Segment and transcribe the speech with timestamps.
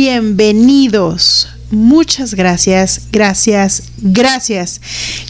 [0.00, 1.46] bienvenidos.
[1.70, 4.80] Muchas gracias, gracias, gracias.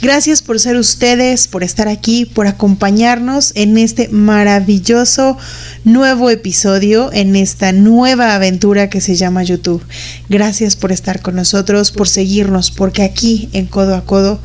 [0.00, 5.36] Gracias por ser ustedes, por estar aquí, por acompañarnos en este maravilloso
[5.82, 9.82] nuevo episodio, en esta nueva aventura que se llama YouTube.
[10.28, 14.38] Gracias por estar con nosotros, por seguirnos, porque aquí en Codo a Codo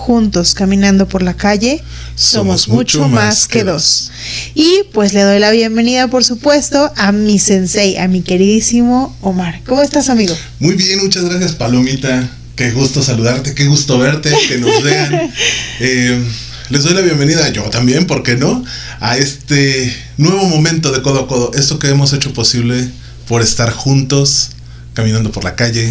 [0.00, 1.82] juntos caminando por la calle,
[2.14, 4.10] somos, mucho más que dos.
[4.54, 9.60] Y pues le doy la bienvenida, por supuesto, a mi sensei, a mi queridísimo Omar.
[9.66, 10.34] ¿Cómo estás, amigo?
[10.58, 12.28] Muy bien, muchas gracias, Palomita.
[12.56, 15.32] Qué gusto saludarte, qué gusto verte, que nos vean.
[15.82, 16.22] Eh,
[16.68, 18.62] les doy la bienvenida, yo también, ¿por qué no?
[19.00, 22.88] A este nuevo momento de codo a codo, esto que hemos hecho posible
[23.26, 24.50] por estar juntos,
[24.92, 25.90] caminando por la calle,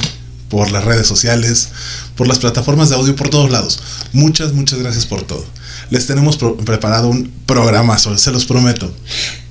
[0.50, 1.70] por las redes sociales,
[2.20, 3.80] por las plataformas de audio, por todos lados.
[4.12, 5.46] Muchas, muchas gracias por todo.
[5.90, 8.94] Les tenemos preparado un programazo, se los prometo.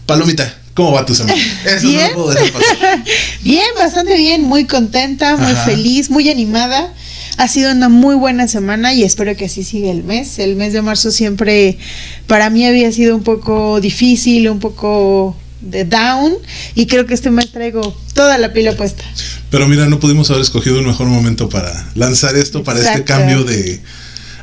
[0.05, 1.43] Palomita, ¿cómo va tu semana?
[1.65, 2.09] Eso ¿Bien?
[2.11, 3.05] no puedo dejar pasar.
[3.43, 6.93] bien, bastante bien, muy contenta, muy feliz, muy animada.
[7.39, 10.39] Ha sido una muy buena semana y espero que así siga el mes.
[10.39, 11.79] El mes de marzo siempre
[12.27, 16.35] para mí había sido un poco difícil, un poco de down
[16.75, 19.05] y creo que este mes traigo toda la pila puesta.
[19.51, 23.45] Pero mira, no pudimos haber escogido un mejor momento para lanzar esto, para este cambio
[23.45, 23.81] de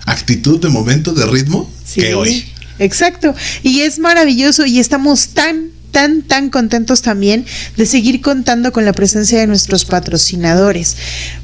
[0.05, 2.45] actitud, de momento, de ritmo que hoy.
[2.79, 3.33] Exacto.
[3.63, 7.45] Y es maravilloso y estamos tan tan, tan contentos también
[7.77, 10.97] de seguir contando con la presencia de nuestros patrocinadores.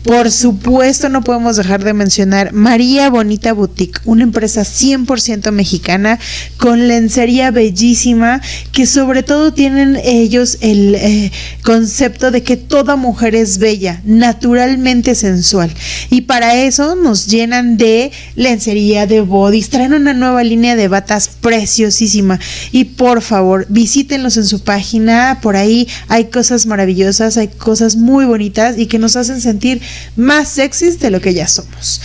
[0.03, 6.19] Por supuesto, no podemos dejar de mencionar María Bonita Boutique, una empresa 100% mexicana
[6.57, 8.41] con lencería bellísima
[8.73, 11.31] que sobre todo tienen ellos el eh,
[11.63, 15.71] concepto de que toda mujer es bella, naturalmente sensual.
[16.09, 21.29] Y para eso nos llenan de lencería, de bodies, traen una nueva línea de batas
[21.39, 22.37] preciosísima.
[22.73, 28.25] Y por favor, visítenlos en su página, por ahí hay cosas maravillosas, hay cosas muy
[28.25, 29.81] bonitas y que nos hacen sentir
[30.15, 32.01] más sexys de lo que ya somos.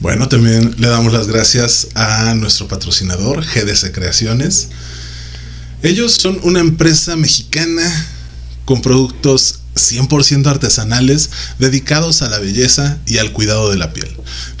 [0.00, 4.68] Bueno, también le damos las gracias a nuestro patrocinador, GDC Creaciones.
[5.82, 7.82] Ellos son una empresa mexicana
[8.64, 14.08] con productos 100% artesanales dedicados a la belleza y al cuidado de la piel.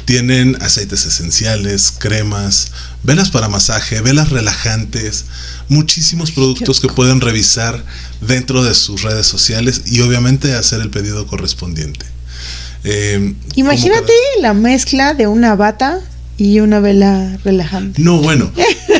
[0.04, 2.72] Tienen aceites esenciales, cremas,
[3.04, 5.26] velas para masaje, velas relajantes,
[5.68, 7.84] muchísimos productos que pueden revisar
[8.20, 12.06] dentro de sus redes sociales y obviamente hacer el pedido correspondiente.
[12.82, 16.00] Eh, Imagínate la mezcla de una bata
[16.36, 18.02] y una vela relajante.
[18.02, 18.50] No, bueno,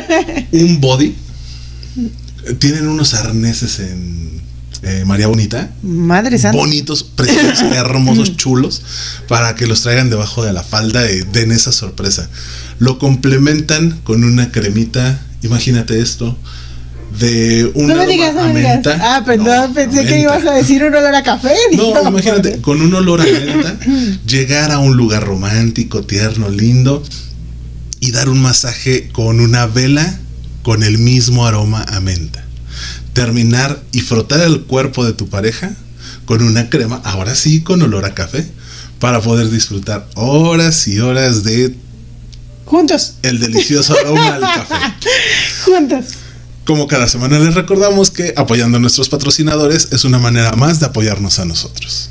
[0.51, 1.15] un body.
[2.59, 4.34] Tienen unos arneses en
[4.85, 5.71] eh, María Bonita.
[5.81, 6.57] Madre santa.
[6.57, 8.83] Bonitos, preciosos, hermosos, chulos,
[9.27, 12.29] para que los traigan debajo de la falda y den esa sorpresa.
[12.77, 16.37] Lo complementan con una cremita, imagínate esto,
[17.19, 18.85] de un no me digas, no me digas.
[19.01, 21.55] Ah, perdón, pensé que ibas a decir un olor a café.
[21.75, 23.77] No, imagínate, con un olor a menta,
[24.27, 27.01] llegar a un lugar romántico, tierno, lindo
[27.99, 30.19] y dar un masaje con una vela
[30.61, 32.44] con el mismo aroma a menta
[33.15, 35.71] terminar y frotar el cuerpo de tu pareja
[36.25, 38.45] con una crema, ahora sí con olor a café,
[38.99, 41.75] para poder disfrutar horas y horas de...
[42.65, 43.13] Juntos.
[43.23, 44.75] El delicioso aroma del café.
[45.65, 46.05] Juntos.
[46.65, 50.87] Como cada semana les recordamos que apoyando a nuestros patrocinadores es una manera más de
[50.87, 52.09] apoyarnos a nosotros.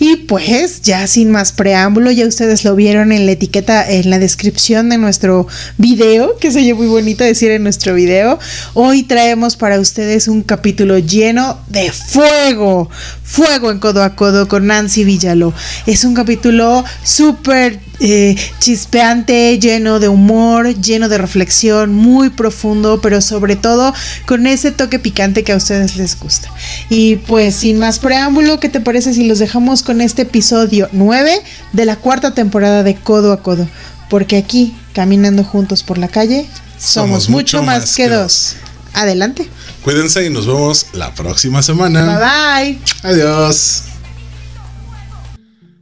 [0.00, 4.18] Y pues ya sin más preámbulo, ya ustedes lo vieron en la etiqueta, en la
[4.18, 8.38] descripción de nuestro video, que se oye muy bonito decir en nuestro video.
[8.74, 12.88] Hoy traemos para ustedes un capítulo lleno de fuego,
[13.28, 15.52] fuego en codo a codo con Nancy Villaló.
[15.86, 23.20] Es un capítulo súper eh, chispeante, lleno de humor, lleno de reflexión, muy profundo, pero
[23.20, 23.92] sobre todo
[24.26, 26.48] con ese toque picante que a ustedes les gusta.
[26.88, 31.42] Y pues sin más preámbulo, ¿qué te parece si los dejamos con este episodio 9
[31.72, 33.68] de la cuarta temporada de Codo a Codo?
[34.08, 36.46] Porque aquí, caminando juntos por la calle,
[36.78, 38.54] somos, mucho, más, que dos.
[38.94, 39.46] Adelante.
[39.82, 42.18] Cuídense y nos vemos la próxima semana.
[42.18, 43.10] Bye bye.
[43.10, 43.84] Adiós.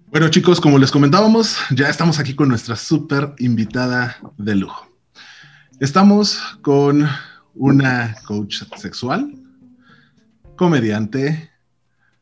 [0.08, 4.86] Bueno chicos, como les comentábamos, ya estamos aquí con nuestra súper invitada de lujo.
[5.80, 7.08] Estamos con
[7.54, 9.34] una coach sexual,
[10.56, 11.50] comediante,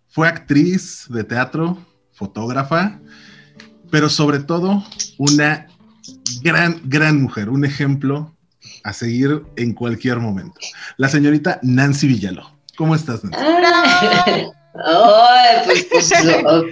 [0.08, 1.78] fue actriz de teatro,
[2.12, 3.00] fotógrafa,
[3.90, 4.84] pero sobre todo
[5.18, 5.66] una
[6.42, 8.33] gran, gran mujer, un ejemplo
[8.84, 10.60] a seguir en cualquier momento.
[10.98, 12.50] La señorita Nancy Villaló.
[12.76, 13.38] ¿Cómo estás, Nancy?
[15.64, 16.12] pues, pues,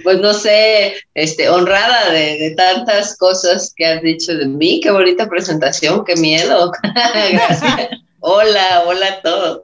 [0.03, 4.79] pues, no sé, este, honrada de, tantas cosas que has dicho de mí.
[4.81, 6.71] Qué bonita presentación, qué miedo.
[6.83, 7.89] Gracias.
[8.19, 9.61] Hola, hola a todos.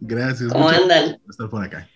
[0.00, 0.52] Gracias.
[0.52, 1.20] ¿Cómo andan?
[1.28, 1.88] estar por acá.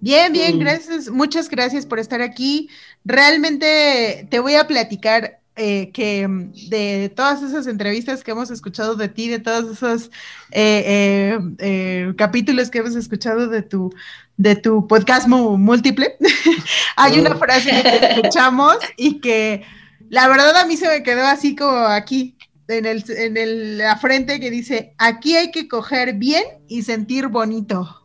[0.00, 1.08] Bien, bien, gracias.
[1.08, 2.68] Muchas gracias por estar aquí.
[3.06, 8.96] Realmente te voy a platicar eh, que mm, de todas esas entrevistas que hemos escuchado
[8.96, 10.10] de ti, de todos esos
[10.50, 13.94] eh, eh, capítulos que hemos escuchado de tu,
[14.36, 16.16] de tu podcast múltiple,
[16.96, 17.38] hay una oh.
[17.38, 19.62] frase que escuchamos y que
[20.08, 22.36] la verdad a mí se me quedó así como aquí,
[22.66, 27.28] en, el, en el, la frente que dice, aquí hay que coger bien y sentir
[27.28, 28.03] bonito.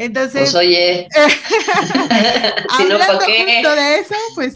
[0.00, 1.08] Entonces, pues oye,
[2.78, 3.62] si no, ¿para qué?
[3.62, 4.50] de eso, pues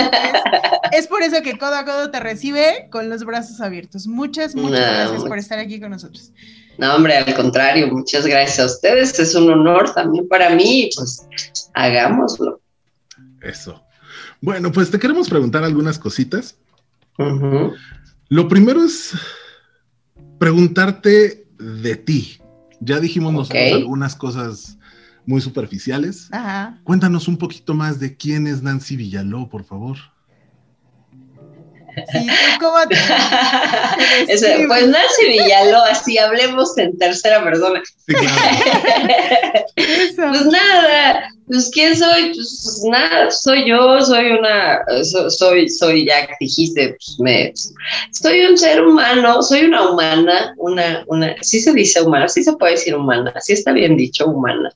[0.91, 4.07] es, por eso que codo a codo te recibe con los brazos abiertos.
[4.07, 6.33] Muchas, muchas gracias por estar aquí con nosotros.
[6.79, 9.19] No, hombre, al contrario, muchas gracias a ustedes.
[9.21, 11.27] Es un honor también para mí, pues
[11.75, 12.63] hagámoslo.
[13.43, 13.85] Eso.
[14.41, 16.57] Bueno, pues te queremos preguntar algunas cositas.
[18.31, 19.13] Lo primero es
[20.39, 22.41] preguntarte de ti.
[22.81, 24.79] Ya dijimos nosotros algunas cosas
[25.27, 26.29] muy superficiales.
[26.85, 29.97] Cuéntanos un poquito más de quién es Nancy Villaló, por favor.
[32.11, 32.27] Sí,
[32.59, 32.75] cómo
[34.27, 37.81] pues Nancy Villaló, así hablemos en tercera persona.
[39.77, 44.81] pues nada, pues quién soy, pues nada, soy yo, soy una,
[45.31, 47.53] soy, soy, ya dijiste, pues me,
[48.11, 52.55] soy un ser humano, soy una humana, una, una, sí se dice humana, sí se
[52.55, 54.71] puede decir humana, sí está bien dicho humana.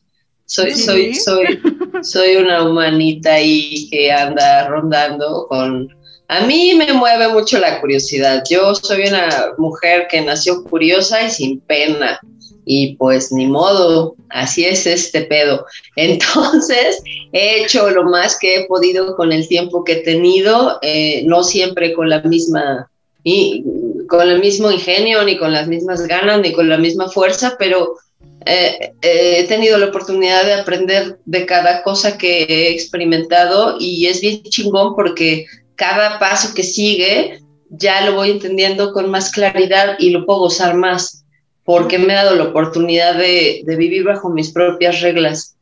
[0.48, 1.60] Soy, soy, soy,
[2.02, 5.94] soy una humanita ahí que anda rondando con...
[6.28, 8.42] A mí me mueve mucho la curiosidad.
[8.48, 12.18] Yo soy una mujer que nació curiosa y sin pena.
[12.64, 15.66] Y pues ni modo, así es este pedo.
[15.96, 17.02] Entonces,
[17.32, 21.44] he hecho lo más que he podido con el tiempo que he tenido, eh, no
[21.44, 22.90] siempre con la misma
[23.22, 23.64] y
[24.08, 27.96] con el mismo ingenio, ni con las mismas ganas, ni con la misma fuerza, pero
[28.46, 34.20] eh, he tenido la oportunidad de aprender de cada cosa que he experimentado y es
[34.20, 35.46] bien chingón porque
[35.76, 37.40] cada paso que sigue
[37.70, 41.25] ya lo voy entendiendo con más claridad y lo puedo usar más
[41.64, 45.55] porque me ha dado la oportunidad de, vivir bajo mis propias reglas.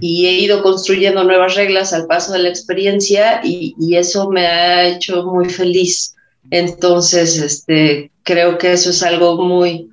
[0.00, 4.46] Y he ido construyendo nuevas reglas al paso de la experiencia y, y, eso me
[4.46, 6.16] ha hecho muy feliz.
[6.50, 9.88] Entonces, este, creo que eso es algo muy,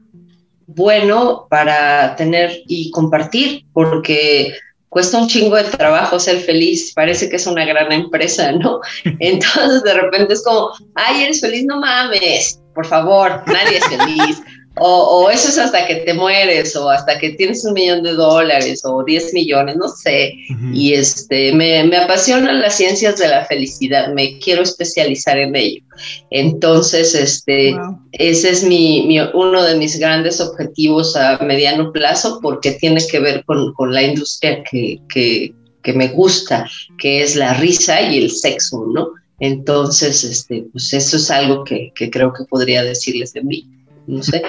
[0.68, 4.54] bueno para tener y compartir, porque
[4.90, 8.80] cuesta un chingo de trabajo ser feliz, parece que es una gran empresa, ¿no?
[9.20, 14.42] Entonces de repente es como, ay, eres feliz, no mames, por favor, nadie es feliz.
[14.80, 18.82] O, eso es hasta que te mueres, o hasta que tienes un millón de dólares,
[18.86, 20.34] o 10 millones, no sé.
[20.74, 25.82] Y este, me, me, apasionan las ciencias de la felicidad, me quiero especializar en ello.
[26.30, 27.76] Entonces, este,
[28.12, 33.44] ese es mi, uno de mis grandes objetivos a mediano plazo, porque tiene que ver
[33.46, 35.54] con, con la industria que, que,
[35.84, 36.70] que, me gusta,
[37.00, 39.10] que es la risa y el sexo, ¿no?
[39.40, 43.70] Entonces, este, pues eso es algo que, que creo que podría decirles de mí.
[44.08, 44.42] No sé.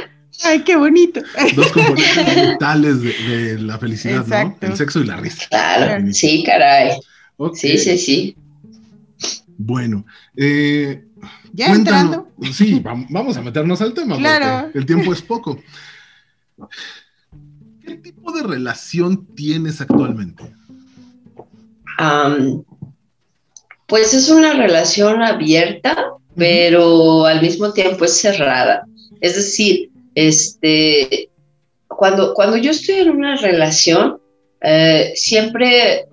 [0.44, 1.20] Ay, qué bonito.
[1.56, 4.56] Dos componentes vitales de, la felicidad, ¿no?
[4.60, 5.46] El sexo y la risa.
[5.48, 6.98] Claro, sí, caray.
[7.54, 8.36] Sí, sí, sí.
[9.56, 10.06] Bueno,
[10.36, 11.04] eh,
[11.52, 12.28] ya entrando.
[12.52, 14.64] Sí, vamos a meternos al tema, claro.
[14.64, 15.60] porque el tiempo es poco.
[17.84, 20.54] ¿Qué tipo de relación tienes actualmente?
[23.88, 28.86] pues es una relación abierta, pero al mismo tiempo es cerrada.
[29.20, 29.90] Es decir,
[30.26, 31.30] este,
[31.86, 34.20] cuando, cuando yo estoy en una relación,
[34.60, 36.08] eh, siempre,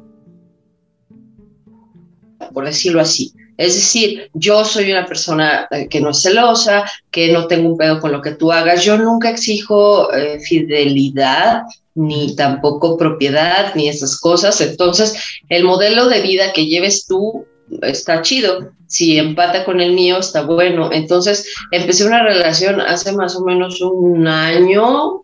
[2.53, 7.31] por decirlo así, es decir, yo soy una persona eh, que no es celosa, que
[7.31, 8.83] no tengo un pedo con lo que tú hagas.
[8.83, 11.63] Yo nunca exijo eh, fidelidad,
[11.95, 14.61] ni tampoco propiedad, ni esas cosas.
[14.61, 15.15] Entonces,
[15.49, 17.47] el modelo de vida que lleves tú
[17.81, 18.71] está chido.
[18.87, 20.89] Si empata con el mío, está bueno.
[20.91, 25.23] Entonces, empecé una relación hace más o menos un año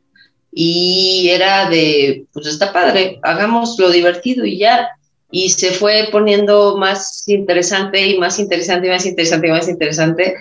[0.51, 4.89] y era de, pues está padre, hagamos lo divertido y ya.
[5.31, 10.35] Y se fue poniendo más interesante y más interesante y más interesante y más interesante.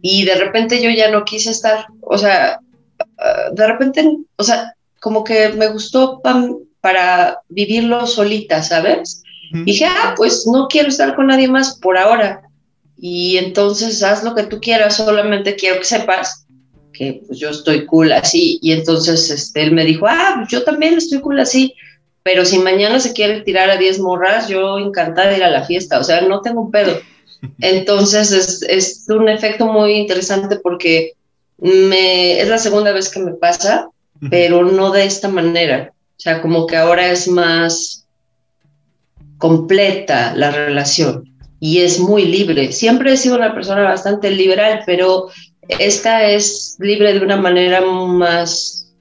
[0.00, 2.58] Y de repente yo ya no quise estar, o sea,
[3.18, 6.20] ah, de repente, o sea, como que me gustó
[6.80, 9.22] para vivirlo solita, ¿sabes?
[9.52, 12.42] Dije, ah, pues no quiero estar con nadie más por ahora.
[12.98, 16.46] Y entonces haz lo que tú quieras, solamente quiero que sepas
[16.92, 18.58] que pues yo estoy cool así.
[18.62, 21.74] Y entonces este, él me dijo, ah, pues yo también estoy cool así.
[22.22, 25.64] Pero si mañana se quiere tirar a 10 morras, yo encantada de ir a la
[25.64, 25.98] fiesta.
[25.98, 27.00] O sea, no tengo un pedo.
[27.60, 31.14] Entonces es, es un efecto muy interesante porque
[31.58, 33.88] me, es la segunda vez que me pasa,
[34.30, 35.92] pero no de esta manera.
[36.16, 38.01] O sea, como que ahora es más
[39.42, 41.24] completa la relación
[41.58, 42.70] y es muy libre.
[42.70, 45.30] Siempre he sido una persona bastante liberal, pero
[45.80, 48.94] esta es libre de una manera más,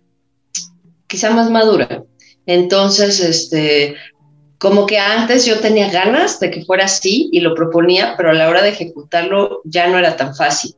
[1.05, 2.03] quizá más madura.
[2.47, 3.93] Entonces, este,
[4.57, 8.33] como que antes yo tenía ganas de que fuera así y lo proponía, pero a
[8.33, 10.73] la hora de ejecutarlo ya no era tan fácil.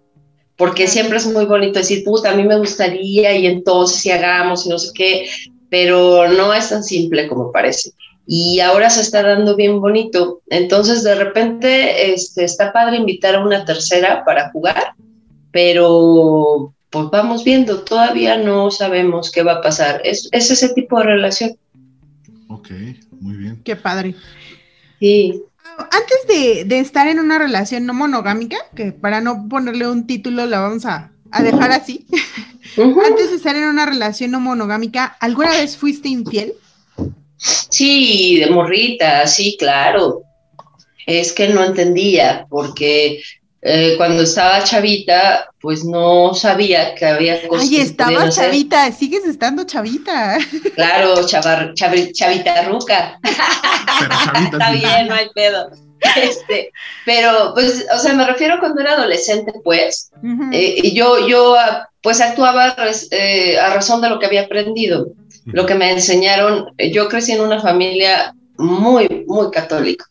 [0.58, 4.66] Porque siempre es muy bonito decir, puta, a mí me gustaría y entonces si hagamos
[4.66, 5.30] y no sé qué,
[5.70, 7.92] pero no es tan simple como parece.
[8.26, 10.42] Y ahora se está dando bien bonito.
[10.50, 14.94] Entonces, de repente, este, está padre invitar a una tercera para jugar,
[15.52, 20.02] pero pues vamos viendo, todavía no sabemos qué va a pasar.
[20.06, 21.58] Es, es ese tipo de relación.
[22.50, 22.70] Ok,
[23.20, 23.62] muy bien.
[23.64, 24.16] Qué padre.
[25.00, 25.42] Sí.
[25.78, 30.60] Antes de, estar en una relación no monogámica, que para no ponerle un título la
[30.60, 31.12] vamos a,
[31.42, 32.06] dejar así,
[32.78, 36.54] antes de estar en una relación no monogámica, ¿alguna vez fuiste infiel?
[37.44, 40.24] Sí, de morrita, sí, claro.
[41.06, 43.22] Es que no entendía, porque
[43.62, 47.70] eh, cuando estaba chavita, pues no sabía que había cosas.
[47.70, 50.38] Ay, estaba chavita, sigues estando chavita.
[50.76, 53.20] Claro, chavita ruca.
[54.52, 55.70] Está bien, no hay pedo.
[56.22, 56.72] Este,
[57.06, 60.12] pero, pues, o sea, me refiero cuando era adolescente, pues,
[60.52, 61.56] eh, y yo, yo,
[62.02, 62.76] pues, actuaba
[63.12, 65.08] eh, a razón de lo que había aprendido,
[65.46, 66.74] lo que me enseñaron.
[66.92, 70.06] Yo crecí en una familia muy, muy católica,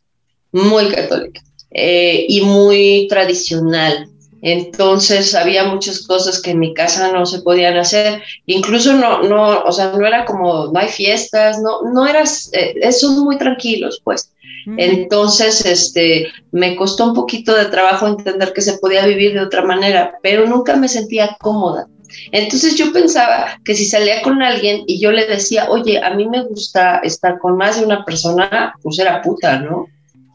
[0.51, 1.41] muy católica.
[1.75, 4.07] Eh, y muy tradicional.
[4.43, 9.63] Entonces había muchas cosas que en mi casa no se podían hacer, incluso no, no,
[9.63, 14.03] o sea, no era como, no hay fiestas, no, no eras, eh, son muy tranquilos,
[14.05, 14.31] pues.
[14.77, 19.63] Entonces, este, me costó un poquito de trabajo entender que se podía vivir de otra
[19.63, 21.87] manera, pero nunca me sentía cómoda.
[22.31, 26.29] Entonces yo pensaba que si salía con alguien y yo le decía, oye, a mí
[26.29, 29.87] me gusta estar con más de una persona, pues era puta, ¿no?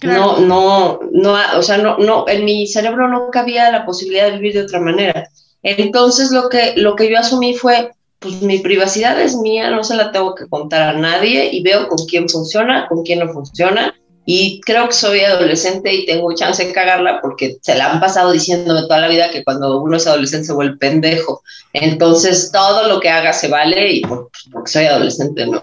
[0.03, 4.38] No, no, no, o sea, no, no, en mi cerebro no cabía la posibilidad de
[4.38, 5.27] vivir de otra manera.
[5.63, 9.96] Entonces lo que, lo que yo asumí fue, pues mi privacidad es mía, no se
[9.96, 13.96] la tengo que contar a nadie y veo con quién funciona, con quién no funciona.
[14.29, 18.34] Y creo que soy adolescente y tengo chance de cagarla porque se la han pasado
[18.34, 21.41] diciéndome toda la vida que cuando uno es adolescente se vuelve pendejo.
[21.72, 25.62] Entonces todo lo que haga se vale y porque soy adolescente no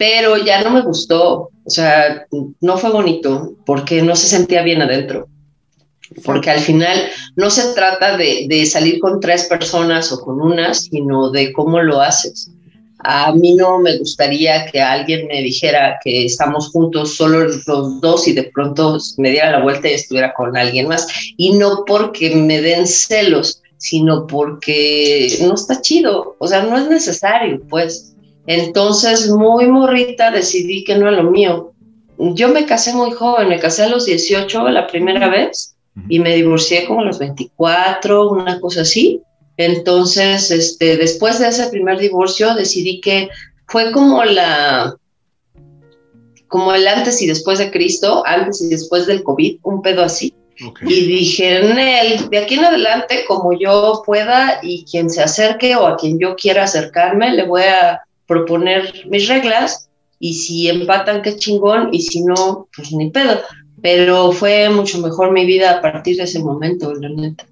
[0.00, 2.24] pero ya no me gustó, o sea,
[2.62, 5.28] no fue bonito porque no se sentía bien adentro.
[6.24, 6.96] Porque al final
[7.36, 11.82] no se trata de, de salir con tres personas o con una, sino de cómo
[11.82, 12.50] lo haces.
[13.04, 17.64] A mí no me gustaría que alguien me dijera que estamos juntos solo los
[18.00, 21.06] dos y de pronto me diera la vuelta y estuviera con alguien más.
[21.36, 26.88] Y no porque me den celos, sino porque no está chido, o sea, no es
[26.88, 28.14] necesario, pues.
[28.46, 31.72] Entonces, muy morrita, decidí que no era lo mío.
[32.18, 35.76] Yo me casé muy joven, me casé a los 18 la primera vez
[36.08, 39.22] y me divorcié como a los 24, una cosa así.
[39.60, 43.28] Entonces, este, después de ese primer divorcio, decidí que
[43.66, 44.96] fue como la,
[46.48, 50.32] como el antes y después de Cristo, antes y después del COVID, un pedo así.
[50.80, 55.86] Y dije, él, de aquí en adelante, como yo pueda y quien se acerque o
[55.86, 61.36] a quien yo quiera acercarme, le voy a proponer mis reglas y si empatan, qué
[61.36, 63.40] chingón, y si no, pues ni pedo.
[63.82, 67.46] Pero fue mucho mejor mi vida a partir de ese momento, la neta.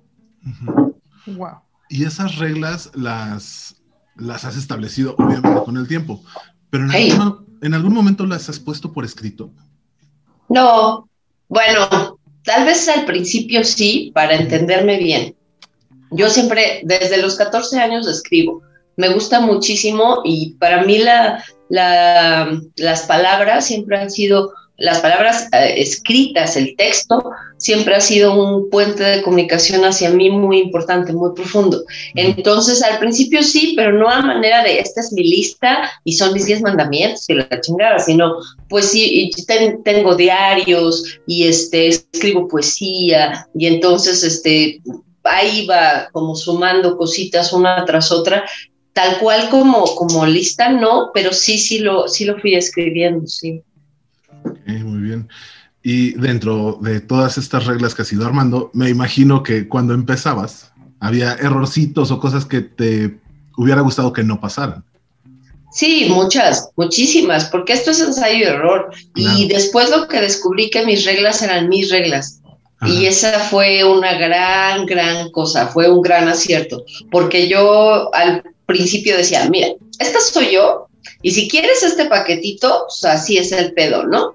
[1.27, 1.68] Wow.
[1.89, 3.77] Y esas reglas las,
[4.17, 6.23] las has establecido, obviamente, con el tiempo.
[6.71, 9.51] Pero en, algún, en algún momento las has puesto por escrito.
[10.49, 11.09] No,
[11.49, 15.35] bueno, tal vez al principio sí, para entenderme bien.
[16.11, 18.63] Yo siempre, desde los 14 años, escribo
[18.99, 25.75] me gusta muchísimo y para mí la, las palabras siempre han sido, las palabras eh,
[25.77, 31.35] escritas, el texto, siempre ha sido un puente de comunicación hacia mí muy importante, muy
[31.35, 31.83] profundo.
[32.15, 36.33] Entonces, al principio sí, pero no a manera de, esta es mi lista y son
[36.33, 38.37] mis diez mandamientos y la chingada, sino,
[38.69, 39.31] pues sí,
[39.85, 44.81] tengo diarios y este, escribo poesía y entonces, este,
[45.25, 48.45] ahí va como sumando cositas una tras otra
[48.93, 53.63] tal cual como, como lista, no, pero sí, sí lo, sí lo fui escribiendo, sí.
[55.09, 55.29] Bien.
[55.83, 60.73] Y dentro de todas estas reglas que has ido armando, me imagino que cuando empezabas
[61.01, 63.19] había errorcitos o cosas que te
[63.57, 64.85] hubiera gustado que no pasaran.
[65.71, 68.91] Sí, muchas, muchísimas, porque esto es ensayo y error.
[69.15, 72.41] Y después lo que descubrí que mis reglas eran mis reglas.
[72.87, 79.17] Y esa fue una gran, gran cosa, fue un gran acierto, porque yo al principio
[79.17, 80.87] decía, mira, esta soy yo,
[81.23, 84.35] y si quieres este paquetito, pues así es el pedo, ¿no?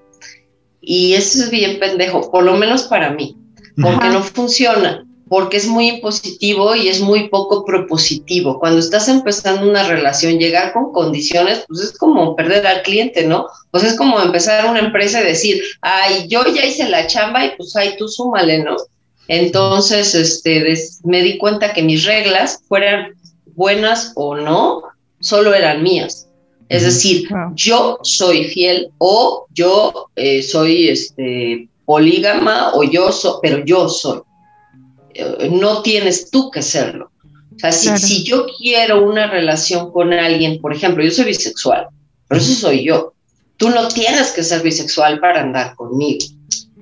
[0.86, 3.38] Y eso es bien pendejo, por lo menos para mí,
[3.82, 8.60] porque no funciona, porque es muy impositivo y es muy poco propositivo.
[8.60, 13.48] Cuando estás empezando una relación, llegar con condiciones, pues es como perder al cliente, ¿no?
[13.72, 17.52] Pues es como empezar una empresa y decir, ay, yo ya hice la chamba y
[17.56, 18.75] pues ay, tú súmale, ¿no?
[19.30, 20.75] Entonces, este,
[21.06, 23.13] me di cuenta que mis reglas, fueran
[23.56, 24.84] buenas o no,
[25.22, 26.28] solo eran mías.
[26.70, 33.63] Es decir, yo soy fiel o yo eh, soy este, polígama o yo soy, pero
[33.65, 34.22] yo soy.
[35.13, 37.12] Eh, no tienes tú que serlo.
[37.55, 41.88] O sea, si, yo quiero una relación con alguien, por ejemplo, yo soy bisexual,
[42.27, 43.13] pero eso soy yo.
[43.58, 46.25] Tú no tienes que ser bisexual para andar conmigo.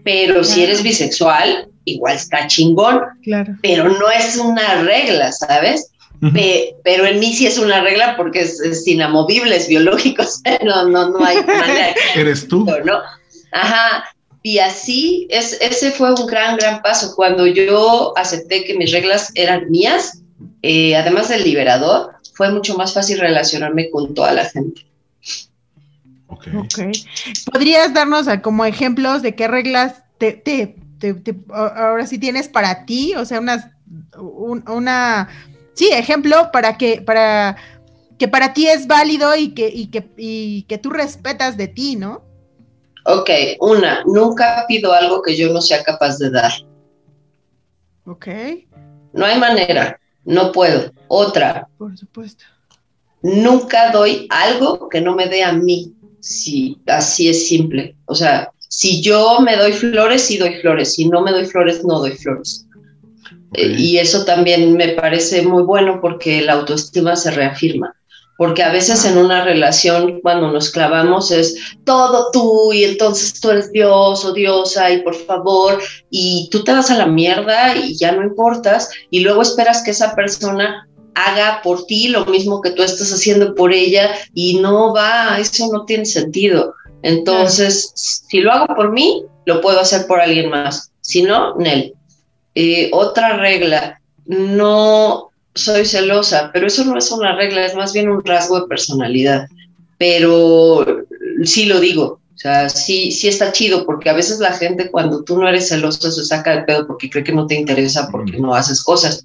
[0.03, 3.01] Pero si eres bisexual, igual está chingón.
[3.23, 3.55] Claro.
[3.61, 5.90] Pero no es una regla, ¿sabes?
[6.83, 10.23] Pero en mí sí es una regla porque es, inamovible, es biológico,
[10.65, 11.95] no, no, no hay manera.
[12.15, 12.65] Eres tú.
[12.85, 12.99] ¿no?
[13.51, 14.05] Ajá.
[14.43, 17.15] Y así, es, ese fue un gran, gran paso.
[17.15, 20.21] Cuando yo acepté que mis reglas eran mías,
[20.63, 24.85] eh, además del liberador, fue mucho más fácil relacionarme con toda la gente.
[26.27, 26.91] Okay.
[27.51, 30.75] ¿Podrías darnos como ejemplos de qué reglas te,
[31.51, 33.13] ahora sí tienes para ti?
[33.15, 33.67] O sea, unas,
[34.17, 35.29] una
[35.73, 37.55] sí, ejemplo para que, para
[38.17, 41.95] que para ti es válido y que, y que, y que tú respetas de ti,
[41.95, 42.23] ¿no?
[43.05, 46.51] Ok, una, nunca pido algo que yo no sea capaz de dar.
[48.05, 48.27] Ok.
[49.13, 50.91] No hay manera, no puedo.
[51.07, 51.67] Otra.
[51.77, 52.45] Por supuesto.
[53.23, 55.93] Nunca doy algo que no me dé a mí.
[56.19, 57.95] Sí, así es simple.
[58.05, 60.93] O sea, si yo me doy flores, sí doy flores.
[60.93, 62.67] Si no me doy flores, no doy flores.
[63.53, 67.95] Eh, y eso también me parece muy bueno porque la autoestima se reafirma.
[68.37, 73.51] Porque a veces en una relación, cuando nos clavamos, es todo tú y entonces tú
[73.51, 75.79] eres Dios o diosa y por favor,
[76.09, 79.91] y tú te vas a la mierda y ya no importas, y luego esperas que
[79.91, 84.93] esa persona haga por ti lo mismo que tú estás haciendo por ella y no
[84.93, 86.73] va, eso no tiene sentido.
[87.03, 90.91] Entonces, si lo hago por mí, lo puedo hacer por alguien más.
[91.01, 91.93] Si no, Nel.
[92.55, 98.09] Eh, otra regla, no soy celosa, pero eso no es una regla, es más bien
[98.09, 99.47] un rasgo de personalidad.
[99.97, 100.85] Pero
[101.43, 105.23] sí lo digo, o sea, sí, sí está chido, porque a veces la gente cuando
[105.23, 108.39] tú no eres celoso se saca de pedo porque cree que no te interesa porque
[108.39, 109.23] no haces cosas.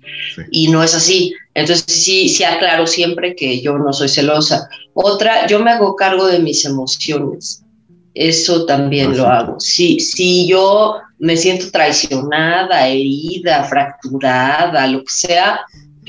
[0.51, 1.33] Y no es así.
[1.55, 4.69] Entonces sí, sí aclaro siempre que yo no soy celosa.
[4.93, 7.63] Otra, yo me hago cargo de mis emociones.
[8.17, 9.61] Eso también lo hago.
[9.61, 15.61] Si, si yo me siento traicionada, herida, fracturada, lo que sea,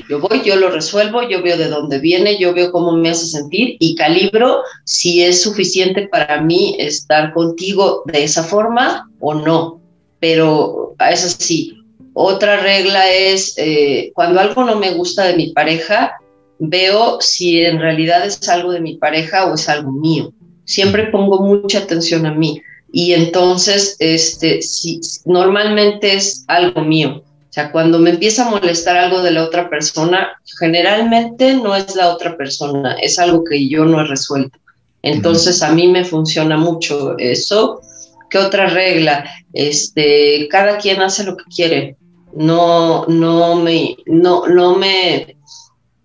[0.08, 3.26] yo voy, yo lo resuelvo, yo veo de dónde viene, yo veo cómo me hace
[3.26, 9.82] sentir y calibro si es suficiente para mí estar contigo de esa forma o no.
[10.18, 11.76] Pero eso sí,
[12.14, 16.14] otra regla es eh, cuando algo no me gusta de mi pareja,
[16.58, 20.32] veo si en realidad es algo de mi pareja o es algo mío.
[20.68, 27.22] Siempre pongo mucha atención a mí y entonces, este, si, normalmente es algo mío.
[27.24, 30.28] O sea, cuando me empieza a molestar algo de la otra persona,
[30.60, 34.58] generalmente no es la otra persona, es algo que yo no he resuelto.
[35.00, 37.80] Entonces, a mí me funciona mucho eso.
[38.28, 39.24] ¿Qué otra regla?
[39.54, 41.96] Este, cada quien hace lo que quiere.
[42.34, 45.34] No, no me, no, no me,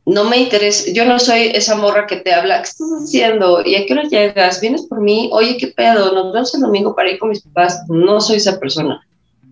[0.06, 3.66] no me interesa, yo no soy esa morra que te habla, ¿qué estás haciendo?
[3.66, 4.60] ¿Y a qué hora llegas?
[4.60, 5.30] ¿Vienes por mí?
[5.32, 6.14] Oye, ¿qué pedo?
[6.14, 7.84] Nos vemos el domingo para ir con mis papás.
[7.88, 9.02] No soy esa persona.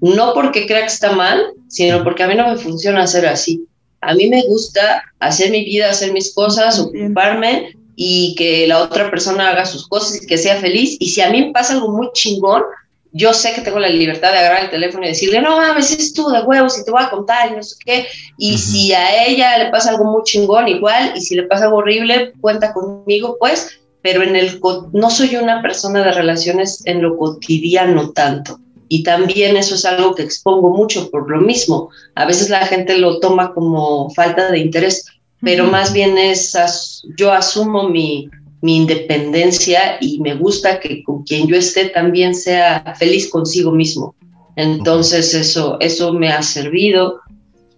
[0.01, 3.65] No porque crea que está mal, sino porque a mí no me funciona hacer así.
[4.01, 9.09] A mí me gusta hacer mi vida, hacer mis cosas, ocuparme y que la otra
[9.11, 10.97] persona haga sus cosas y que sea feliz.
[10.99, 12.63] Y si a mí me pasa algo muy chingón,
[13.13, 16.13] yo sé que tengo la libertad de agarrar el teléfono y decirle, no mames, es
[16.13, 18.07] tú de huevos y te voy a contar y no sé qué.
[18.37, 21.77] Y si a ella le pasa algo muy chingón, igual, y si le pasa algo
[21.77, 23.69] horrible, cuenta conmigo, pues,
[24.01, 24.59] pero en el,
[24.93, 28.59] no soy una persona de relaciones en lo cotidiano tanto.
[28.87, 31.89] Y también eso es algo que expongo mucho por lo mismo.
[32.15, 35.05] A veces la gente lo toma como falta de interés,
[35.41, 38.29] pero más bien es, yo asumo mi,
[38.61, 44.15] mi independencia y me gusta que con quien yo esté también sea feliz consigo mismo.
[44.55, 47.21] Entonces eso, eso me ha servido.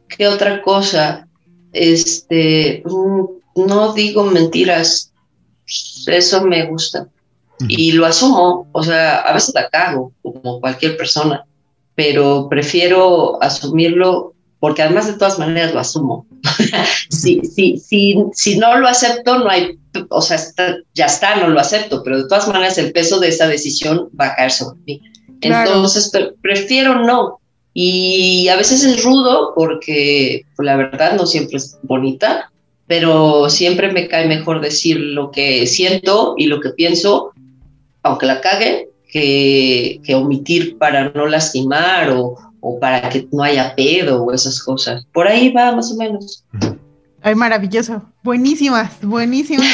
[0.09, 1.27] ¿Qué otra cosa?
[1.71, 5.11] Este, mm, no digo mentiras,
[6.07, 7.07] eso me gusta.
[7.67, 11.45] Y lo asumo, o sea, a veces la cago, como cualquier persona,
[11.95, 14.32] pero prefiero asumirlo
[14.63, 16.26] porque además de todas maneras lo asumo.
[17.10, 20.38] si, si, si, si no lo acepto, no hay o sea,
[20.93, 24.28] ya está, no lo acepto, pero de todas maneras el peso de esa decisión va
[24.28, 25.02] a caer sobre mí.
[25.41, 26.10] Entonces,
[26.41, 27.41] prefiero no.
[27.73, 32.49] Y a veces es rudo porque pues, la verdad no siempre es bonita,
[32.88, 37.34] pero siempre me cae mejor decir lo que siento y lo que pienso,
[38.02, 43.76] aunque la cague, que, que omitir para no lastimar o, o para que no haya
[43.76, 45.06] pedo o esas cosas.
[45.13, 46.45] Por ahí va más o menos.
[47.21, 48.02] Ay, maravilloso.
[48.23, 49.67] Buenísimas, buenísimas.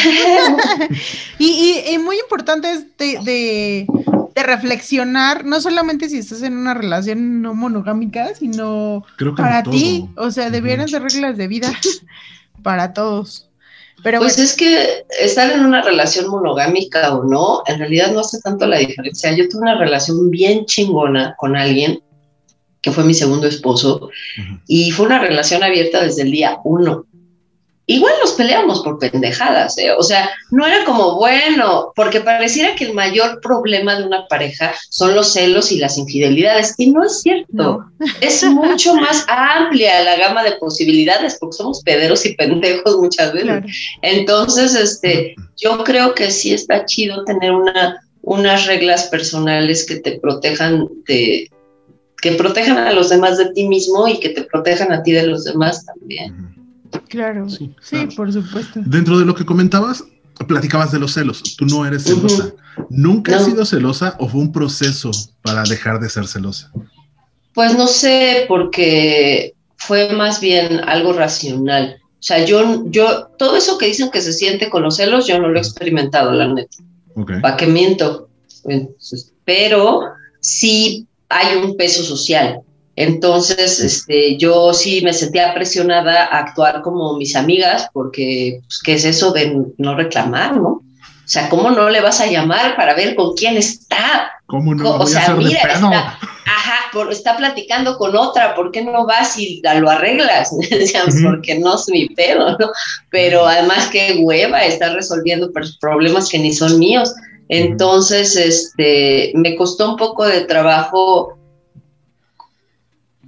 [1.39, 3.85] y, y, muy importante es de,
[4.35, 9.03] de, reflexionar, no solamente si estás en una relación no monogámica, sino
[9.37, 10.09] para ti.
[10.15, 11.71] O sea, debieran ser reglas de vida
[12.63, 13.49] para todos.
[14.01, 18.39] Pero pues es que estar en una relación monogámica o no, en realidad no hace
[18.41, 19.31] tanto la diferencia.
[19.35, 22.01] Yo tuve una relación bien chingona con alguien
[22.81, 24.09] que fue mi segundo esposo,
[24.67, 27.05] y fue una relación abierta desde el día uno.
[27.91, 29.91] Igual nos peleamos por pendejadas, ¿eh?
[29.91, 34.75] o sea, no era como bueno, porque pareciera que el mayor problema de una pareja
[34.91, 37.83] son los celos y las infidelidades, y no es cierto.
[38.21, 43.63] Es mucho más amplia la gama de posibilidades, porque somos pederos y pendejos muchas veces.
[44.03, 50.19] Entonces, este, yo creo que sí está chido tener una, unas reglas personales que te
[50.19, 51.49] protejan de,
[52.21, 55.27] que protejan a los demás de ti mismo y que te protejan a ti de
[55.27, 56.55] los demás también.
[57.07, 57.73] Claro, sí,
[58.15, 58.81] por supuesto.
[58.85, 60.03] Dentro de lo que comentabas,
[60.47, 61.43] platicabas de los celos.
[61.57, 62.53] Tú no eres celosa.
[62.89, 66.71] ¿Nunca has sido celosa o fue un proceso para dejar de ser celosa?
[67.53, 71.97] Pues no sé, porque fue más bien algo racional.
[72.19, 75.39] O sea, yo, yo, todo eso que dicen que se siente con los celos, yo
[75.39, 76.77] no lo he experimentado, la neta.
[77.41, 78.29] ¿Para qué miento?
[79.45, 80.03] Pero
[80.39, 82.61] sí hay un peso social.
[82.95, 88.95] Entonces, este, yo sí me sentía presionada a actuar como mis amigas, porque, pues, ¿qué
[88.95, 90.67] es eso de no reclamar, no?
[91.29, 94.31] O sea, ¿cómo no le vas a llamar para ver con quién está?
[94.47, 94.95] ¿Cómo no?
[94.95, 99.89] o sea, mira, está, ajá, está platicando con otra, ¿por qué no vas y lo
[99.89, 100.49] arreglas?
[101.23, 102.71] Porque no es mi pedo, ¿no?
[103.11, 107.13] Pero además, qué hueva, está resolviendo problemas que ni son míos.
[107.49, 111.35] Entonces, este, me costó un poco de trabajo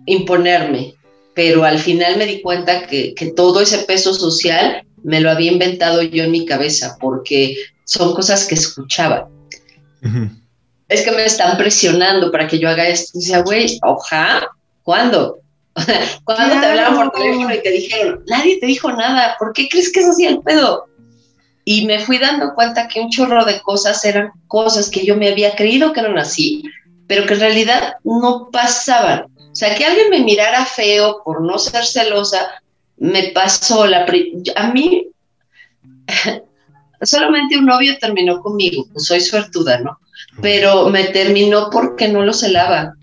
[0.05, 0.93] imponerme,
[1.33, 6.03] pero al final me di cuenta que, todo ese peso social me lo había inventado
[6.03, 9.27] yo en mi cabeza, porque son cosas que escuchaba.
[10.87, 13.17] Es que me están presionando para que yo haga esto.
[13.17, 14.47] Y decía, güey, oja,
[14.83, 15.39] ¿cuándo?
[16.25, 19.35] ¿Cuándo te hablaron por teléfono y te dijeron, nadie te dijo nada?
[19.39, 20.85] ¿Por qué crees que es así el pedo?
[21.63, 25.29] Y me fui dando cuenta que un chorro de cosas eran cosas que yo me
[25.29, 26.63] había creído que eran así,
[27.07, 29.25] pero que en realidad no pasaban.
[29.37, 32.61] O sea, que alguien me mirara feo por no ser celosa,
[32.97, 34.05] me pasó la...
[34.55, 35.07] A mí,
[37.01, 39.99] solamente un novio terminó conmigo, pues soy suertuda, ¿no?
[40.41, 42.93] Pero me terminó porque no lo celaba.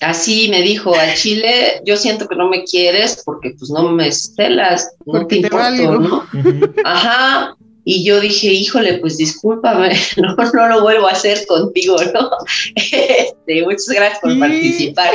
[0.00, 4.10] Así me dijo, al Chile, yo siento que no me quieres porque pues no me
[4.10, 6.26] celas, no te, importo, ¿no?
[6.84, 12.30] Ajá, y yo dije, híjole, pues discúlpame, no, no lo vuelvo a hacer contigo, ¿no?
[12.74, 15.10] Este, muchas gracias por participar.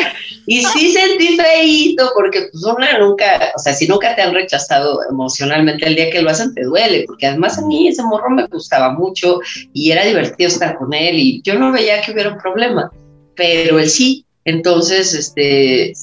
[0.47, 4.99] Y sí sentí feíto, porque pues una nunca, o sea, si nunca te han rechazado
[5.09, 8.47] emocionalmente el día que lo hacen, te duele, porque además a mí ese morro me
[8.47, 9.39] gustaba mucho
[9.73, 12.91] y era divertido estar con él y yo no veía que hubiera un problema,
[13.35, 14.25] pero él sí.
[14.43, 15.93] Entonces, este,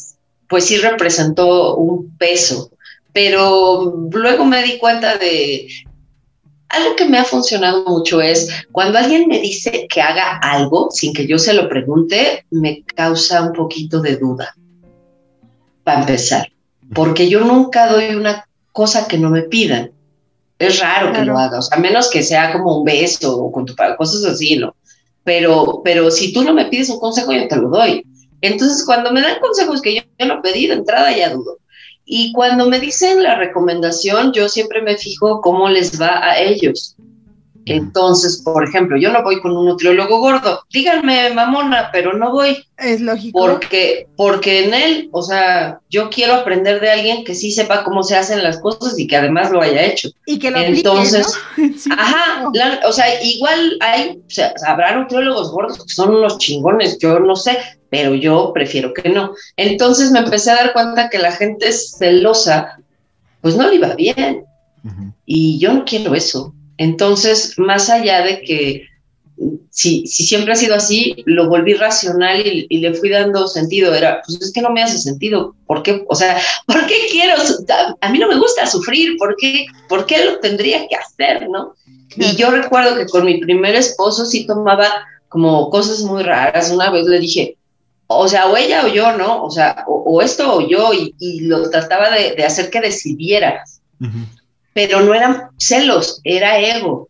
[0.48, 2.72] pues sí representó un peso
[3.12, 5.68] pero luego me di cuenta de,
[6.72, 11.12] algo que me ha funcionado mucho es cuando alguien me dice que haga algo sin
[11.12, 14.56] que yo se lo pregunte, me causa un poquito de duda,
[15.84, 16.50] para empezar,
[16.94, 19.92] porque yo nunca doy una cosa que no me pidan.
[20.58, 23.52] Es raro que lo haga, o sea, a menos que sea como un beso o
[23.52, 24.74] con tu cosas así, ¿no?
[25.24, 28.04] Pero, pero si tú no me pides un consejo, yo te lo doy.
[28.40, 31.58] Entonces, cuando me dan consejos que yo, yo no pedí de entrada, ya dudo.
[32.14, 36.94] Y cuando me dicen la recomendación, yo siempre me fijo cómo les va a ellos.
[37.66, 40.62] Entonces, por ejemplo, yo no voy con un nutriólogo gordo.
[40.70, 42.64] Díganme, mamona, pero no voy.
[42.76, 43.38] Es lógico.
[43.38, 48.02] Porque, porque en él, o sea, yo quiero aprender de alguien que sí sepa cómo
[48.02, 50.08] se hacen las cosas y que además lo haya hecho.
[50.26, 51.26] Y que lo Entonces,
[51.96, 52.48] ajá,
[52.86, 57.36] o sea, igual hay, o sea, habrá nutriólogos gordos que son unos chingones, yo no
[57.36, 57.58] sé,
[57.90, 59.34] pero yo prefiero que no.
[59.56, 62.78] Entonces me empecé a dar cuenta que la gente celosa,
[63.40, 64.44] pues no le iba bien.
[65.24, 66.52] Y yo no quiero eso.
[66.78, 68.86] Entonces, más allá de que
[69.70, 73.94] si, si siempre ha sido así, lo volví racional y, le fui dando sentido.
[73.94, 75.54] Era, pues es que no me hace sentido.
[75.66, 76.04] ¿Por qué?
[76.08, 77.34] O sea, ¿por qué quiero?
[78.00, 79.16] A mí no me gusta sufrir.
[79.18, 81.48] ¿Por qué, ¿Por qué lo tendría que hacer?
[81.48, 81.74] ¿No?
[82.16, 84.86] Y yo recuerdo que con mi primer esposo sí tomaba
[85.28, 86.70] como cosas muy raras.
[86.70, 87.56] Una vez le dije,
[88.06, 89.42] o sea, o ella o yo, ¿no?
[89.44, 93.64] O sea, o, esto o yo, y, lo trataba de, hacer que decidiera.
[94.72, 97.08] Pero no eran celos, era ego.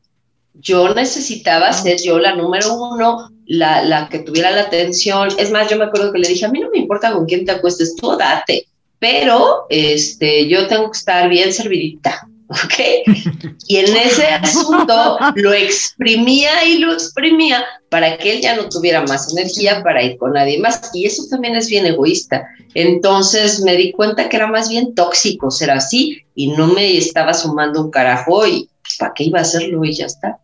[0.54, 5.28] Yo necesitaba ser yo la número uno, la, la que tuviera la atención.
[5.38, 7.44] Es más, yo me acuerdo que le dije, a mí no me importa con quién
[7.44, 8.66] te acuestes, tú date,
[8.98, 12.28] pero este, yo tengo que estar bien servidita.
[12.64, 13.54] ¿Ok?
[13.66, 19.02] Y en ese asunto lo exprimía y lo exprimía para que él ya no tuviera
[19.02, 20.90] más energía para ir con nadie más.
[20.94, 22.46] Y eso también es bien egoísta.
[22.74, 27.34] Entonces me di cuenta que era más bien tóxico ser así y no me estaba
[27.34, 29.84] sumando un carajo y ¿para qué iba a hacerlo?
[29.84, 30.38] Y ya está.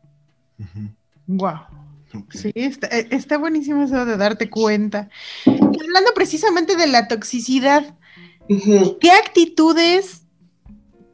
[1.27, 1.59] Wow.
[2.31, 5.09] Sí, está, está, buenísimo eso de darte cuenta.
[5.45, 7.95] hablando precisamente de la toxicidad,
[8.49, 10.23] ¿qué actitudes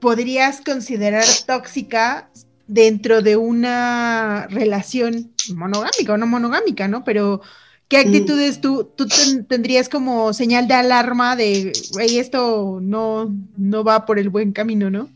[0.05, 2.29] podrías considerar tóxica
[2.67, 7.05] dentro de una relación monogámica o no monogámica, ¿no?
[7.05, 7.41] Pero,
[7.89, 8.01] ¿qué mm.
[8.01, 9.07] actitudes tú, tú
[9.49, 14.91] tendrías como señal de alarma de, hey, esto no, no va por el buen camino,
[14.91, 15.09] ¿no?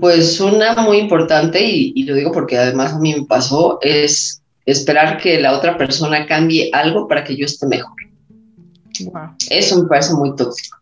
[0.00, 5.18] Pues una muy importante, y, lo digo porque además a mí me pasó, es esperar
[5.18, 7.94] que la otra persona cambie algo para que yo esté mejor.
[9.48, 10.75] Eso me parece muy tóxico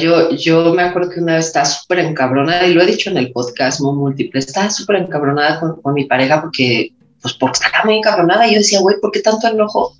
[0.00, 3.16] yo, yo me acuerdo que una vez estaba súper encabronada, y lo he dicho en
[3.16, 7.84] el podcast muy múltiple, estaba súper encabronada con, con, mi pareja porque, pues porque estaba
[7.84, 8.46] muy encabronada.
[8.46, 9.94] Y yo decía, güey, ¿por qué tanto enojo?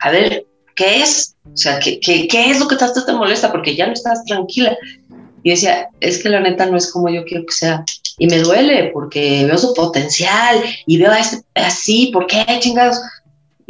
[0.00, 1.36] A ver, ¿qué es?
[1.52, 3.52] O sea, ¿qué, qué, qué es lo que tanto te molesta?
[3.52, 4.76] Porque ya no estás tranquila.
[5.42, 7.84] Y decía, es que la neta no es como yo quiero que sea.
[8.18, 13.00] Y me duele porque veo su potencial y veo a este así, ¿por qué chingados?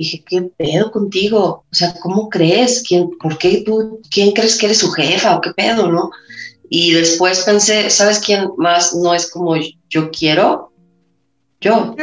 [0.01, 1.65] Dije, ¿qué pedo contigo?
[1.71, 2.83] O sea, ¿cómo crees?
[2.87, 6.11] ¿Quién, ¿Por qué tú, quién crees que eres su jefa o qué pedo, no?
[6.71, 9.57] Y después pensé, ¿sabes quién más no es como
[9.91, 10.73] yo quiero?
[11.61, 11.95] Yo.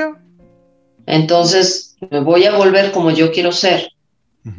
[1.08, 3.90] Entonces me voy a volver como yo quiero ser.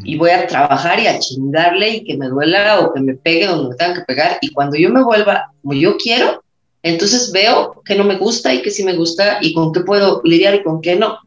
[0.04, 3.46] Y voy a trabajar y a chingarle y que me duela o que me pegue
[3.46, 4.38] donde me tenga que pegar.
[4.42, 6.42] Y cuando yo me vuelva como yo quiero,
[6.82, 10.20] entonces veo que no me gusta y que sí me gusta y con qué puedo
[10.24, 11.18] lidiar y con qué no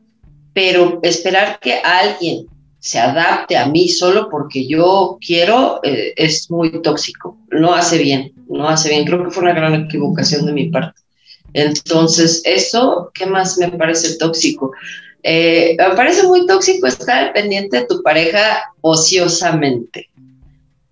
[0.53, 2.47] pero esperar que alguien
[2.79, 8.33] se adapte a mí solo porque yo quiero eh, es muy tóxico, no hace bien,
[8.49, 10.99] no hace bien, creo que fue una gran equivocación de mi parte.
[11.53, 14.71] Entonces, eso, ¿qué más me parece tóxico?
[15.21, 20.09] Eh, me parece muy tóxico estar pendiente de tu pareja ociosamente.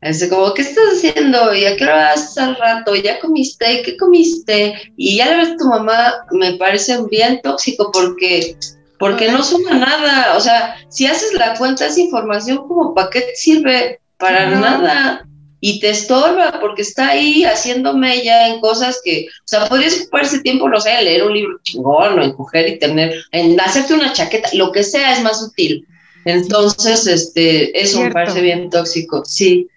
[0.01, 1.53] Es como, ¿qué estás haciendo?
[1.53, 2.95] ¿Y a qué hora vas al rato?
[2.95, 3.81] ¿Ya comiste?
[3.83, 4.75] ¿Qué comiste?
[4.95, 8.55] Y ya la ves tu mamá, me parece bien tóxico porque
[8.99, 10.37] porque no suma nada.
[10.37, 15.25] O sea, si haces la cuenta, esa información como para qué te sirve para nada.
[15.61, 20.23] Y te estorba porque está ahí haciéndome ya en cosas que, o sea, podrías ocupar
[20.23, 23.59] ese tiempo, no sé, en leer un libro chingón o en coger y tener, en
[23.59, 25.85] hacerte una chaqueta, lo que sea es más útil.
[26.23, 29.67] Entonces, este, eso me parece bien tóxico, sí.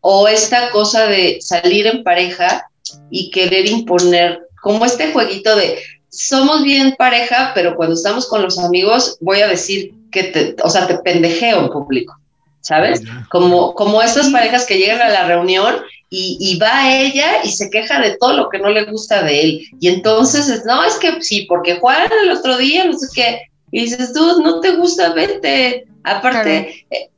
[0.00, 2.70] O esta cosa de salir en pareja
[3.10, 5.80] y querer imponer, como este jueguito de,
[6.14, 10.70] somos bien pareja, pero cuando estamos con los amigos, voy a decir que te, o
[10.70, 12.16] sea, te pendejeo en público,
[12.60, 13.02] ¿sabes?
[13.30, 15.76] Como, como estas parejas que llegan a la reunión
[16.16, 19.60] y, va ella y se queja de todo lo que no le gusta de él.
[19.80, 23.80] Y entonces, no, es que sí, porque Juan el otro día, no sé qué, y
[23.80, 25.86] dices, tú, no te gusta, vete.
[26.04, 27.08] Aparte, eh,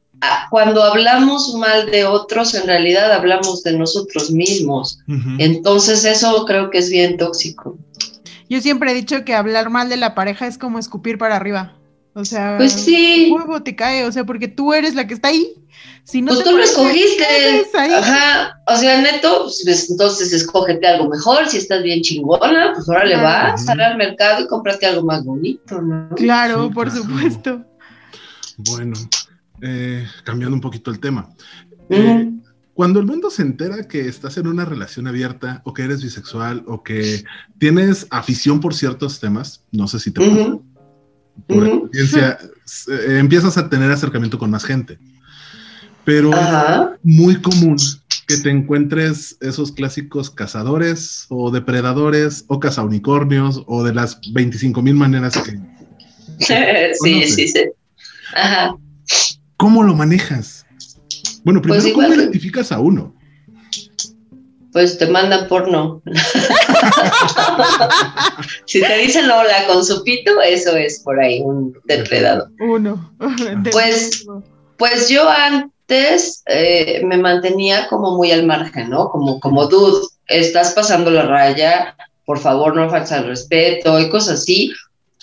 [0.50, 5.00] cuando hablamos mal de otros, en realidad hablamos de nosotros mismos.
[5.38, 7.76] Entonces, eso creo que es bien tóxico.
[8.48, 11.76] Yo siempre he dicho que hablar mal de la pareja es como escupir para arriba.
[12.14, 13.30] O sea, pues sí.
[13.30, 15.52] huevo te cae, o sea, porque tú eres la que está ahí.
[16.04, 17.66] Si no pues tú lo escogiste.
[17.74, 18.62] Ajá.
[18.68, 21.46] O sea, neto, pues, pues, entonces escógete algo mejor.
[21.48, 25.24] Si estás bien chingona, pues ahora le vas, sal al mercado y cómprate algo más
[25.24, 26.08] bonito, ¿no?
[26.16, 27.64] Claro, por supuesto.
[28.56, 28.94] Bueno,
[29.60, 31.28] eh, cambiando un poquito el tema.
[31.90, 32.30] Eh,
[32.76, 36.62] cuando el mundo se entera que estás en una relación abierta o que eres bisexual
[36.66, 37.24] o que
[37.58, 40.20] tienes afición por ciertos temas, no sé si te
[41.46, 42.38] por experiencia,
[42.88, 44.98] eh, empiezas a tener acercamiento con más gente.
[46.04, 47.76] Pero es muy común
[48.28, 54.96] que te encuentres esos clásicos cazadores o depredadores o cazaunicornios o de las 25 mil
[54.96, 55.58] maneras que...
[57.02, 57.64] sí, sí, sí.
[58.34, 58.76] Ajá.
[59.56, 60.55] ¿Cómo lo manejas?
[61.46, 63.14] Bueno, primero, pues ¿cómo identificas a uno?
[64.72, 66.02] Pues te mandan porno.
[68.64, 72.50] si te dicen hola con su pito, eso es por ahí un depredador.
[72.58, 73.14] Uno.
[73.70, 74.26] pues,
[74.76, 79.08] pues yo antes eh, me mantenía como muy al margen, ¿no?
[79.10, 84.40] Como, como dude, estás pasando la raya, por favor no falta el respeto y cosas
[84.40, 84.72] así.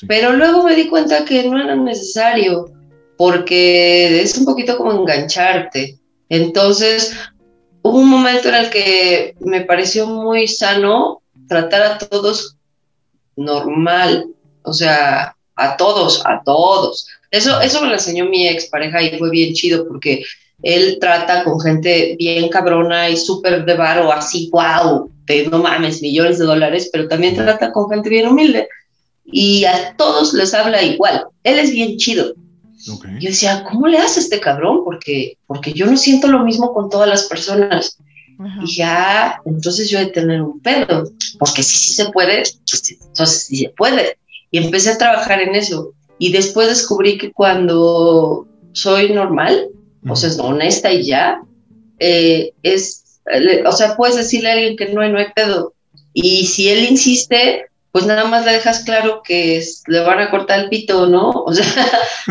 [0.07, 2.71] Pero luego me di cuenta que no era necesario
[3.17, 5.99] porque es un poquito como engancharte.
[6.33, 7.15] Entonces,
[7.83, 12.55] hubo un momento en el que me pareció muy sano tratar a todos
[13.35, 14.25] normal,
[14.63, 17.07] o sea, a todos, a todos.
[17.29, 20.23] Eso, eso me lo enseñó mi expareja y fue bien chido porque
[20.63, 26.01] él trata con gente bien cabrona y súper de varo, así, wow, de no mames,
[26.01, 28.67] millones de dólares, pero también trata con gente bien humilde
[29.25, 31.25] y a todos les habla igual.
[31.43, 32.33] Él es bien chido.
[32.85, 34.81] Yo decía, ¿cómo le hace este cabrón?
[34.83, 37.97] Porque, porque yo no siento lo mismo con todas las personas.
[38.65, 42.97] Y ya, entonces yo he de tener un pedo, porque si sí se puede, pues,
[42.99, 44.17] entonces sí se puede.
[44.51, 45.93] Y empecé a trabajar en eso.
[46.17, 49.69] Y después descubrí que cuando soy normal,
[50.07, 51.41] o sea, es honesta y ya,
[51.99, 53.19] eh, es,
[53.65, 55.73] o sea, puedes decirle a alguien que no hay, no hay pedo.
[56.13, 60.61] Y si él insiste, pues nada más le dejas claro que le van a cortar
[60.61, 61.29] el pito, ¿no?
[61.29, 61.63] O sea,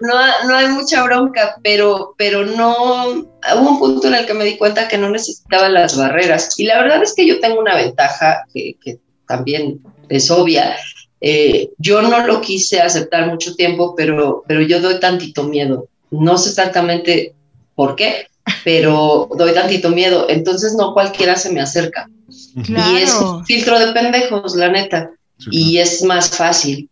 [0.00, 4.44] no, no, hay mucha bronca, pero, pero no, hubo un punto en el que me
[4.44, 6.58] di cuenta que no necesitaba las barreras.
[6.58, 9.78] Y la verdad es que yo tengo una ventaja que, también
[10.08, 10.76] es obvia.
[11.20, 15.86] Eh, yo no lo quise aceptar mucho tiempo, pero, pero yo doy tantito miedo.
[16.10, 17.36] No sé exactamente
[17.76, 18.26] por qué,
[18.64, 20.26] pero doy tantito miedo.
[20.28, 22.08] Entonces no cualquiera se me acerca.
[22.56, 25.10] Y es un filtro de pendejos, la neta.
[25.50, 26.88] y es más fácil.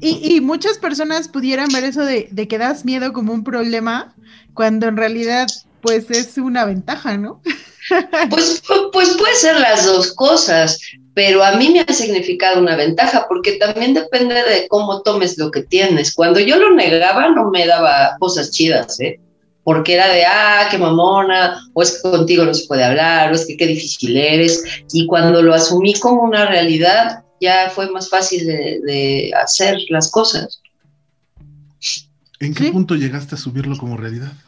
[0.00, 4.14] y, muchas personas pudieran ver eso de, que das miedo como un problema,
[4.54, 5.46] cuando en realidad,
[5.82, 7.42] pues es una ventaja, ¿no?
[8.30, 10.80] pues, pues puede ser las dos cosas,
[11.12, 15.50] pero a mí me ha significado una ventaja porque también depende de cómo tomes lo
[15.50, 16.14] que tienes.
[16.14, 19.20] Cuando yo lo negaba, no me daba cosas chidas, ¿eh?
[19.64, 23.34] Porque era de, ah, qué mamona, o es que contigo no se puede hablar, o
[23.34, 24.62] es que qué difícil eres.
[24.92, 30.60] Y cuando lo asumí como una realidad, ya fue más fácil de, hacer las cosas.
[32.40, 34.32] ¿En qué punto llegaste a subirlo como realidad?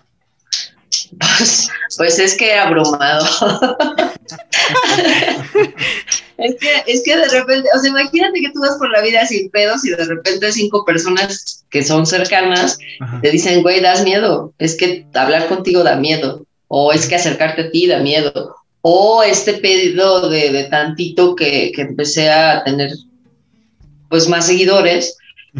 [1.39, 3.25] Pues, pues es que era abrumado.
[6.39, 9.25] es, que, es que de repente, o sea, imagínate que tú vas por la vida
[9.27, 12.79] sin pedos y de repente cinco personas que son cercanas
[13.23, 14.53] te dicen, güey, das miedo.
[14.59, 16.45] Es que hablar contigo da miedo.
[16.69, 18.57] O es que acercarte a ti da miedo.
[18.83, 22.93] O este pedido de, tantito que, que, empecé a tener
[24.09, 25.17] pues más seguidores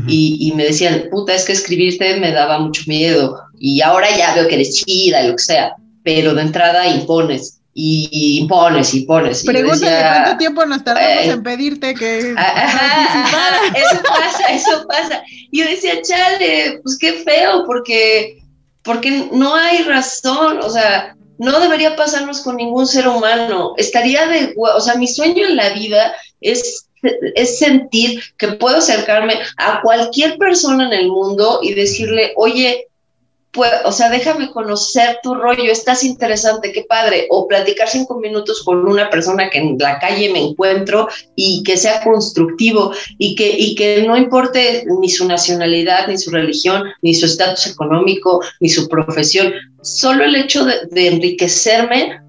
[0.07, 3.41] y, y, me decían, puta, es que escribirte me daba mucho miedo.
[3.59, 5.75] Y ahora ya veo que eres chida lo que sea.
[6.05, 9.45] Pero de entrada impones y, impones, impones.
[9.45, 15.23] Pregúntale cuánto tiempo nos tardamos en pedirte que ajá, Eso pasa, eso pasa.
[15.51, 18.39] Y yo decía, chale, pues qué feo, porque,
[18.83, 23.75] porque no hay razón, o sea, no debería pasarnos con ningún ser humano.
[23.77, 26.89] Estaría de, o sea, mi sueño en la vida es,
[27.35, 32.89] es sentir que puedo acercarme a cualquier persona en el mundo y decirle, oye,
[33.57, 38.63] pues, o sea, déjame conocer tu rollo, estás interesante, qué padre, o platicar cinco minutos
[38.63, 43.49] con una persona que en la calle me encuentro y que sea constructivo y que,
[43.59, 48.69] y que no importe ni su nacionalidad, ni su religión, ni su estatus económico, ni
[48.69, 52.21] su profesión, solo el hecho de, de enriquecerme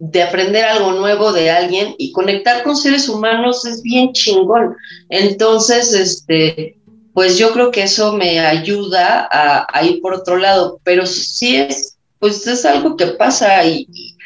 [0.00, 4.74] de aprender algo nuevo de alguien y conectar con seres humanos es bien chingón.
[5.08, 6.76] Entonces, este,
[7.14, 11.98] pues yo creo que eso me ayuda a, ir por otro lado, pero sí es,
[12.18, 14.16] pues es algo que pasa y,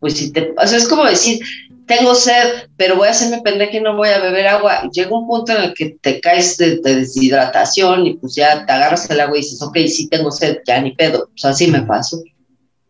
[0.00, 1.38] pues si te, o sea, es como decir,
[1.86, 4.88] tengo sed, pero voy a hacerme pendeja y no voy a beber agua.
[4.92, 9.08] Llega un punto en el que te caes de, deshidratación y pues ya te agarras
[9.10, 11.28] el agua y dices, ok, sí tengo sed, ya ni pedo.
[11.30, 12.22] Pues así me paso.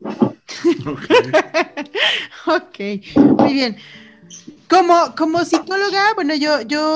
[2.47, 2.79] ok,
[3.17, 3.77] muy bien.
[4.73, 6.95] Como, como psicóloga, bueno, yo, yo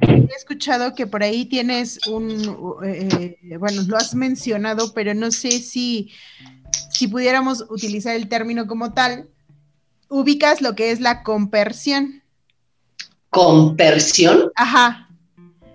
[0.00, 5.52] he escuchado que por ahí tienes un, eh, bueno, lo has mencionado, pero no sé
[5.60, 6.10] si,
[6.90, 9.28] si pudiéramos utilizar el término como tal.
[10.08, 12.24] Ubicas lo que es la compersión.
[13.30, 14.50] ¿Compersión?
[14.56, 15.08] Ajá.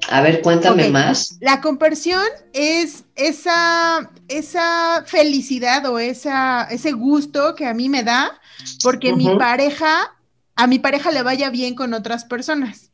[0.10, 1.38] A ver, cuéntame más.
[1.40, 8.38] La compersión es esa, esa felicidad o esa, ese gusto que a mí me da
[8.84, 10.14] porque mi pareja
[10.56, 12.92] a mi pareja le vaya bien con otras personas.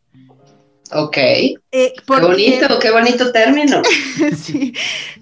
[0.91, 1.17] Ok.
[1.17, 3.81] Eh, qué bonito, qué bonito término.
[4.37, 4.73] sí,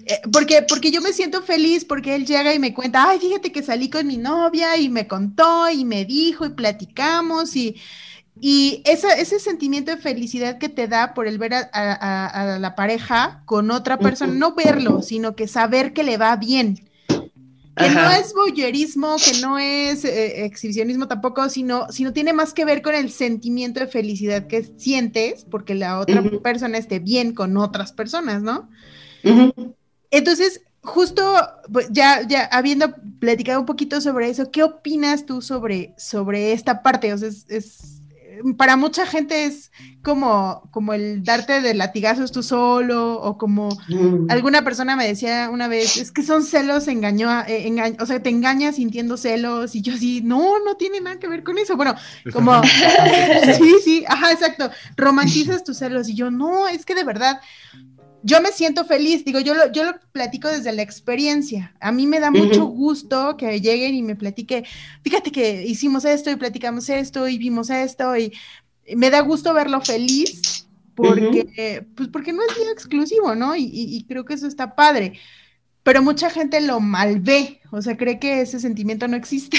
[0.06, 3.50] eh, porque, porque yo me siento feliz porque él llega y me cuenta, ay, fíjate
[3.50, 7.76] que salí con mi novia y me contó y me dijo y platicamos y,
[8.40, 13.70] y ese sentimiento de felicidad que te da por el ver a, la pareja con
[13.70, 16.85] otra persona, no verlo, sino que saber que le va bien.
[17.76, 22.64] Que no es voyerismo, que no es eh, exhibicionismo tampoco, sino, sino tiene más que
[22.64, 27.56] ver con el sentimiento de felicidad que sientes porque la otra persona esté bien con
[27.56, 28.70] otras personas, ¿no?
[30.10, 31.22] Entonces, justo
[31.70, 36.82] pues, ya, ya habiendo platicado un poquito sobre eso, ¿qué opinas tú sobre, sobre esta
[36.82, 37.12] parte?
[37.12, 37.95] O sea, es
[38.56, 39.70] para mucha gente es
[40.02, 44.30] como, como el darte de latigazos tú solo, o como mm.
[44.30, 48.30] alguna persona me decía una vez, es que son celos engañó, eh, o sea, te
[48.30, 51.76] engañas sintiendo celos, y yo así, no, no tiene nada que ver con eso.
[51.76, 51.94] Bueno,
[52.32, 52.62] como,
[53.58, 57.40] sí, sí, ajá, exacto, romantizas tus celos, y yo, no, es que de verdad,
[58.26, 61.72] yo me siento feliz, digo, yo lo, yo lo platico desde la experiencia.
[61.80, 64.64] A mí me da mucho gusto que lleguen y me platique,
[65.02, 68.32] fíjate que hicimos esto y platicamos esto y vimos esto y
[68.96, 70.66] me da gusto verlo feliz
[70.96, 73.54] porque, pues porque no es mío exclusivo, ¿no?
[73.54, 75.12] Y, creo que eso está padre.
[75.84, 79.56] Pero mucha gente lo malvé, o sea, cree que ese sentimiento no existe.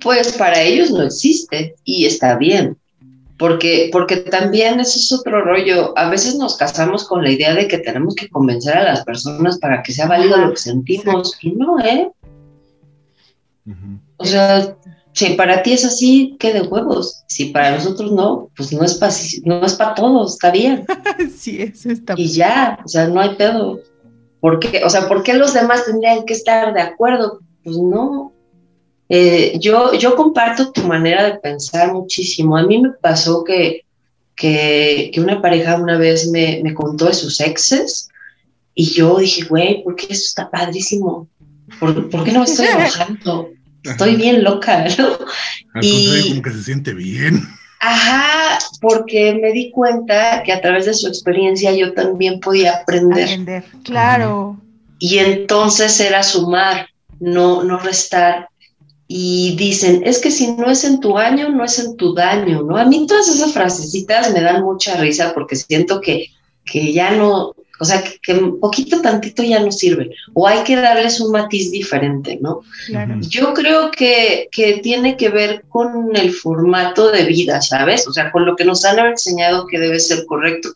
[0.00, 2.76] Pues para ellos no existe y está bien
[3.42, 5.98] porque, porque también ese es otro rollo.
[5.98, 9.58] A veces nos casamos con la idea de que tenemos que convencer a las personas
[9.58, 12.08] para que sea válido lo que sentimos, y no, ¿eh?
[14.16, 14.76] O sea,
[15.12, 17.24] si para ti es así, ¿qué de huevos?
[17.26, 19.12] Si para nosotros no, pues no es para
[19.44, 20.86] no es para todos, está bien.
[21.36, 23.80] sí, eso está Y ya, o sea, no hay pedo.
[24.38, 24.84] ¿Por qué?
[24.84, 27.40] O sea, ¿por qué los demás tendrían que estar de acuerdo?
[27.64, 28.31] Pues no,
[29.14, 32.56] eh, yo, yo comparto tu manera de pensar muchísimo.
[32.56, 33.84] A mí me pasó que,
[34.34, 38.08] que, una pareja una vez me, me, contó de sus exes
[38.74, 41.28] y yo dije, güey, ¿por qué eso está padrísimo?
[41.78, 43.50] ¿Por, ¿por qué no me estoy enojando?
[43.84, 45.18] Estoy bien loca, ¿no?
[45.82, 47.46] y como que se siente bien.
[47.80, 53.24] Ajá, porque me di cuenta que a través de su experiencia yo también podía aprender.
[53.24, 54.56] Aprender, claro.
[54.98, 56.86] Y entonces era sumar,
[57.20, 58.48] no, no restar
[59.14, 62.62] y dicen, es que si no es en tu año, no es en tu daño,
[62.62, 62.78] ¿no?
[62.78, 66.28] A mí todas esas frasecitas me dan mucha risa porque siento que,
[66.64, 70.76] que ya no, o sea, que, un poquito tantito ya no sirve, o hay que
[70.76, 72.62] darles un matiz diferente, ¿no?
[72.86, 73.16] Claro.
[73.20, 78.08] Yo creo que, que tiene que ver con el formato de vida, ¿sabes?
[78.08, 80.72] O sea, con lo que nos han enseñado que debe ser correcto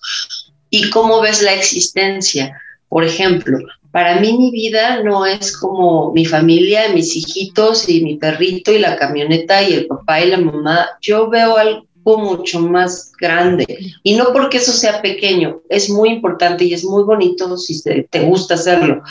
[0.69, 2.61] y cómo ves la existencia.
[2.91, 3.61] Por ejemplo,
[3.97, 8.79] para mí mi vida no es como mi familia, mis hijitos y mi perrito y
[8.79, 10.87] la camioneta y el papá y la mamá.
[11.01, 13.65] Yo veo algo mucho más grande.
[14.03, 18.21] Y no porque eso sea pequeño, es muy importante y es muy bonito si te,
[18.21, 19.03] gusta hacerlo.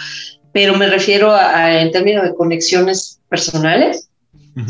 [0.52, 4.08] Pero me refiero a, en términos de conexiones personales.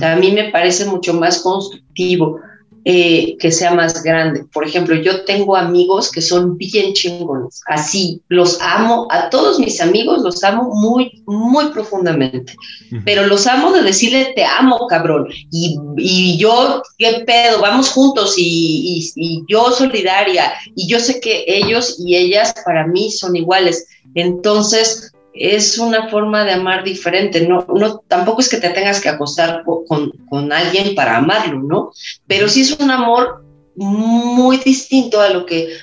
[0.01, 2.39] a mí me parece mucho más constructivo
[2.87, 4.45] eh, que sea más grande.
[4.53, 9.81] Por ejemplo, yo tengo amigos que son bien chingones, así, los amo, a todos mis
[9.81, 12.55] amigos los amo muy, muy profundamente,
[13.03, 18.35] pero los amo de decirle te amo, cabrón, y, y yo, qué pedo, vamos juntos
[18.37, 23.87] y, y, yo solidaria, y yo sé que ellos y ellas para mí son iguales.
[24.13, 27.47] Entonces, es una forma de amar diferente.
[27.47, 31.91] No, no, tampoco es que te tengas que acostar con, con, alguien para amarlo, ¿no?
[32.27, 33.43] Pero sí es un amor
[33.75, 35.77] muy distinto a lo que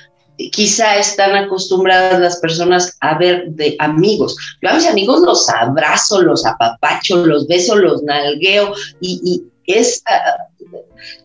[0.51, 4.35] quizá están acostumbradas las personas a ver de amigos.
[4.61, 10.01] Yo a mis amigos los abrazo, los apapacho, los beso, los nalgueo y, y es...
[10.07, 10.47] Ah,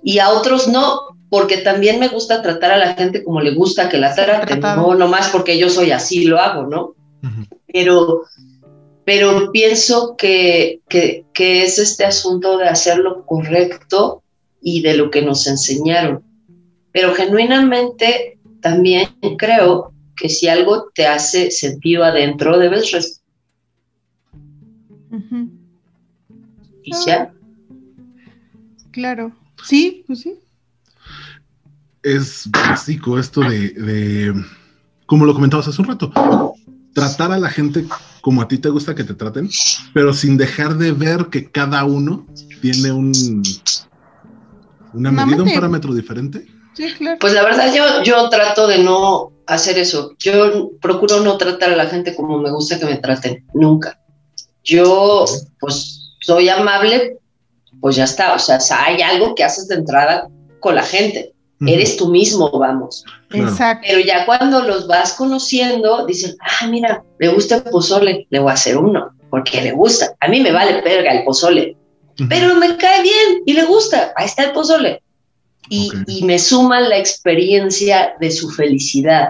[0.03, 1.01] y a otros no,
[1.31, 4.95] porque también me gusta tratar a la gente como le gusta que la traten, no
[4.95, 6.95] nomás porque yo soy así, lo hago, ¿no?
[7.79, 8.25] Pero,
[9.05, 14.25] pero pienso que, que, es este asunto de hacer lo correcto
[14.61, 16.25] y de lo que nos enseñaron.
[16.91, 23.29] Pero genuinamente también creo que si algo te hace sentido adentro, debes respetar.
[26.83, 27.33] Y ya.
[28.91, 29.31] Claro.
[29.63, 30.35] Sí, pues sí.
[32.03, 34.45] Es básico esto de, de,
[35.07, 36.11] como lo comentabas hace un rato,
[36.99, 37.85] tratar a la gente
[38.21, 39.49] como a ti te gusta que te traten,
[39.95, 42.27] pero sin dejar de ver que cada uno
[42.61, 43.43] tiene un
[44.93, 46.47] una medida, un parámetro diferente.
[46.75, 47.19] Sí, claro.
[47.21, 50.15] Pues la verdad yo, yo trato de no hacer eso.
[50.19, 54.01] Yo procuro no tratar a la gente como me gusta que me traten, nunca.
[54.65, 55.25] Yo
[55.61, 57.19] pues soy amable,
[57.81, 58.35] pues ya está.
[58.35, 60.29] O sea, hay algo que haces de entrada
[60.61, 61.35] con la gente
[61.67, 63.05] eres tú mismo, vamos.
[63.33, 63.87] Exacto.
[63.89, 68.51] Pero ya cuando los vas conociendo, dicen, ah, mira, le gusta el pozole, le voy
[68.51, 70.15] a hacer uno, porque le gusta.
[70.21, 71.77] A mí me vale perga el pozole,
[72.29, 75.03] pero me cae bien y le gusta, ahí está el pozole.
[75.71, 79.29] Y, y me suma la experiencia de su felicidad,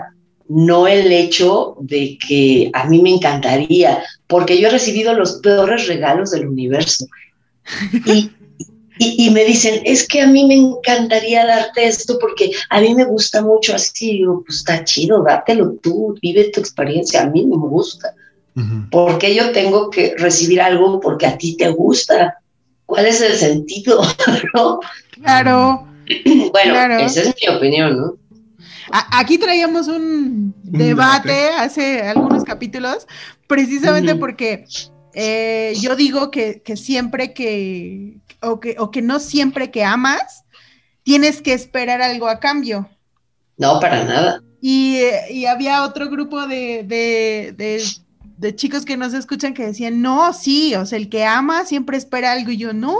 [0.48, 5.88] no el hecho de que a mí me encantaría porque yo he recibido los peores
[5.88, 7.06] regalos del universo.
[8.06, 8.30] Y,
[8.98, 13.04] y, me dicen, es que a mí me encantaría darte esto porque a mí me
[13.04, 14.18] gusta mucho así.
[14.18, 18.14] Digo, pues está chido, dátelo tú, vive tu experiencia, a mí me gusta.
[18.90, 22.38] porque yo tengo que recibir algo porque a ti te gusta?
[22.86, 24.02] ¿Cuál es el sentido?
[25.20, 25.84] Claro.
[26.52, 28.14] bueno, esa es mi opinión, ¿no?
[28.90, 33.06] Aquí traíamos un debate hace algunos capítulos,
[33.46, 34.64] precisamente porque
[35.14, 40.44] eh, yo digo que, siempre que o, que, o que no siempre que amas,
[41.02, 42.88] tienes que esperar algo a cambio.
[43.56, 44.42] No, para nada.
[44.60, 45.00] Y,
[45.46, 46.84] había otro grupo de,
[47.56, 51.96] de, chicos que nos escuchan que decían, no, sí, o sea, el que ama siempre
[51.96, 52.50] espera algo.
[52.50, 52.96] Y yo, no,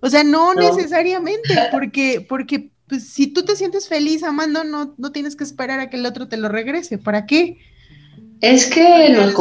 [0.00, 5.12] o sea, no, necesariamente, porque, porque pues, si tú te sientes feliz amando, no, no
[5.12, 6.98] tienes que esperar a que el otro te lo regrese.
[6.98, 7.58] ¿Para qué?
[8.40, 9.34] Es que nos,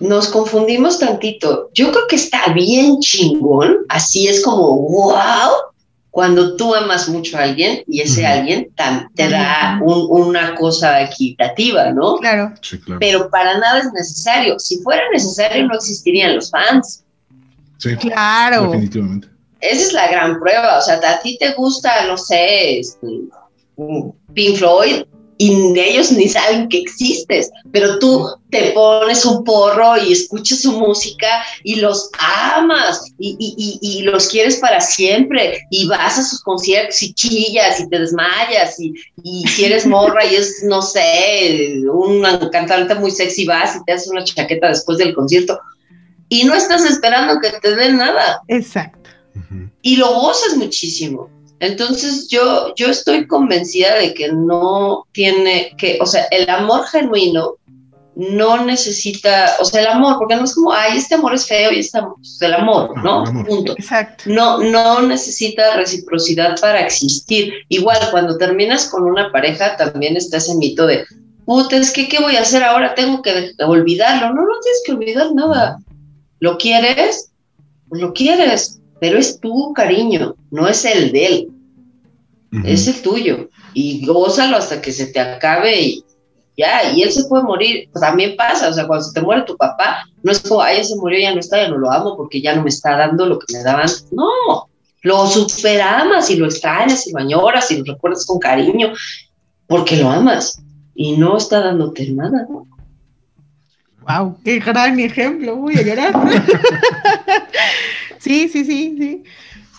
[0.00, 1.70] nos confundimos tantito.
[1.74, 5.68] Yo creo que está bien chingón, así es como, wow,
[6.10, 8.72] cuando tú amas mucho a alguien y ese alguien
[9.14, 12.16] te da una cosa equitativa, ¿no?
[12.16, 12.54] Claro.
[12.84, 12.98] claro.
[12.98, 14.58] Pero para nada es necesario.
[14.58, 17.04] Si fuera necesario, no existirían los fans.
[17.76, 18.70] Sí, claro.
[18.70, 19.28] Definitivamente.
[19.60, 20.78] Esa es la gran prueba.
[20.78, 23.06] O sea, a ti te gusta, no sé, este,
[24.34, 25.04] Pink Floyd,
[25.38, 30.72] y ellos ni saben que existes, pero tú te pones un porro y escuchas su
[30.72, 33.36] música y los amas y,
[33.80, 38.80] y, los quieres para siempre y vas a sus conciertos y chillas y te desmayas
[38.80, 38.94] y,
[39.46, 44.08] si eres morra y es, no sé, un cantante muy sexy vas y te haces
[44.08, 45.58] una chaqueta después del concierto
[46.28, 48.42] y no estás esperando que te den nada.
[48.48, 49.10] Exacto.
[49.82, 51.30] Y lo gozas muchísimo.
[51.60, 57.54] Entonces yo, yo estoy convencida de que no tiene que, o sea, el amor genuino
[58.14, 61.70] no necesita, o sea, el amor, porque no es como, ay, este amor es feo
[61.72, 63.24] y este amor, es el amor, ¿no?
[63.46, 63.72] Punto.
[63.72, 64.24] Exacto.
[64.26, 67.52] No, no necesita reciprocidad para existir.
[67.68, 71.04] Igual, cuando terminas con una pareja, también está ese mito de,
[71.44, 72.94] puta, es que, ¿qué voy a hacer ahora?
[72.96, 74.34] Tengo que olvidarlo.
[74.34, 75.78] No, no tienes que olvidar nada.
[76.40, 77.30] ¿Lo quieres?
[77.88, 81.48] Pues lo quieres pero es tu cariño, no es el de él,
[82.64, 83.48] es el tuyo.
[83.74, 86.04] Y gózalo hasta que se te acabe y
[86.56, 89.42] ya, y él se puede morir, pues también pasa, o sea, cuando se te muere
[89.42, 91.88] tu papá, no es como, ay, ya se murió, ya no está, ya no lo
[91.88, 94.68] amo porque ya no me está dando lo que me daban, no,
[95.02, 98.92] lo superamas y lo extrañas y lo añoras y lo recuerdas con cariño,
[99.68, 100.60] porque lo amas
[100.96, 102.66] y no está dándote nada, ¿no?
[104.08, 106.12] Wow, qué gran ejemplo, voy a llorar.
[108.18, 109.22] Sí, sí, sí, sí.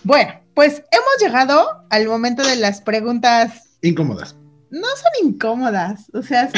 [0.02, 4.36] Bueno, pues hemos llegado al momento de las preguntas incómodas.
[4.70, 6.50] No son incómodas, o sea,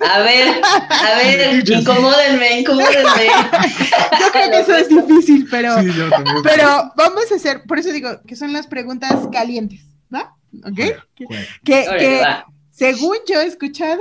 [0.00, 0.54] a ver,
[0.88, 3.26] a ver, incomódenme, incomódenme.
[4.20, 6.36] Yo creo que eso es difícil, pero, sí, yo también.
[6.42, 10.22] pero vamos a hacer, por eso digo que son las preguntas calientes, ¿no?
[10.64, 10.96] ¿Ok?
[11.62, 12.24] que,
[12.70, 14.00] según yo he escuchado,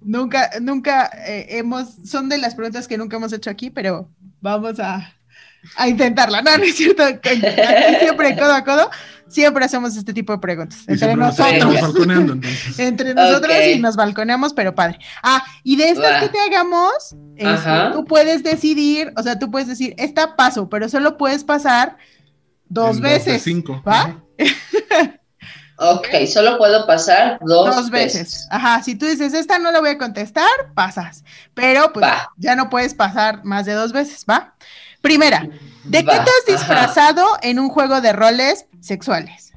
[0.00, 4.08] nunca, nunca eh, hemos, son de las preguntas que nunca hemos hecho aquí, pero
[4.40, 5.12] vamos a,
[5.76, 6.42] a intentarla.
[6.42, 7.02] No, no es cierto.
[8.00, 8.90] siempre codo a codo,
[9.28, 10.80] siempre hacemos este tipo de preguntas.
[10.86, 12.38] entre nosotros.
[12.78, 14.98] entre nosotros y nos balconeamos, pero padre.
[15.22, 19.68] Ah, y de estas que te hagamos, este, tú puedes decidir, o sea, tú puedes
[19.68, 21.96] decir, esta paso, pero solo puedes pasar
[22.68, 23.42] dos veces.
[23.42, 23.82] cinco.
[23.86, 24.22] ¿Va?
[25.82, 28.46] Ok, solo puedo pasar dos, veces.
[28.50, 30.44] Ajá, si tú dices, esta no la voy a contestar,
[30.74, 31.24] pasas.
[31.54, 32.06] Pero pues
[32.36, 34.54] ya no puedes pasar más de dos veces, ¿va?
[35.00, 35.48] Primera,
[35.84, 39.50] ¿de qué te has disfrazado en un juego de roles sexuales?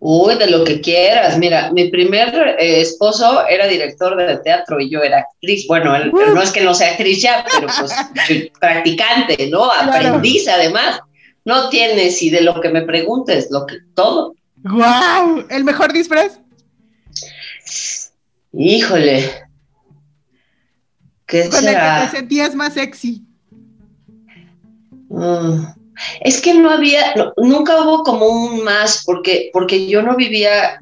[0.00, 1.38] Uy, de lo que quieras.
[1.38, 5.66] Mira, mi primer eh, esposo era director de teatro y yo era actriz.
[5.66, 9.70] Bueno, él, no es que no sea actriz ya, pero pues practicante, ¿no?
[9.70, 11.00] Aprendiz además.
[11.44, 14.34] No tienes y de lo que me preguntes, lo que todo.
[14.62, 15.46] ¡Guau!
[15.48, 16.38] ¿El mejor disfraz?
[18.52, 19.32] Híjole.
[21.26, 23.27] ¿Qué Con el que te sentías más sexy.
[25.08, 25.64] Mm.
[26.20, 30.78] Es que no había, nunca hubo como un más, porque, porque yo no vivía,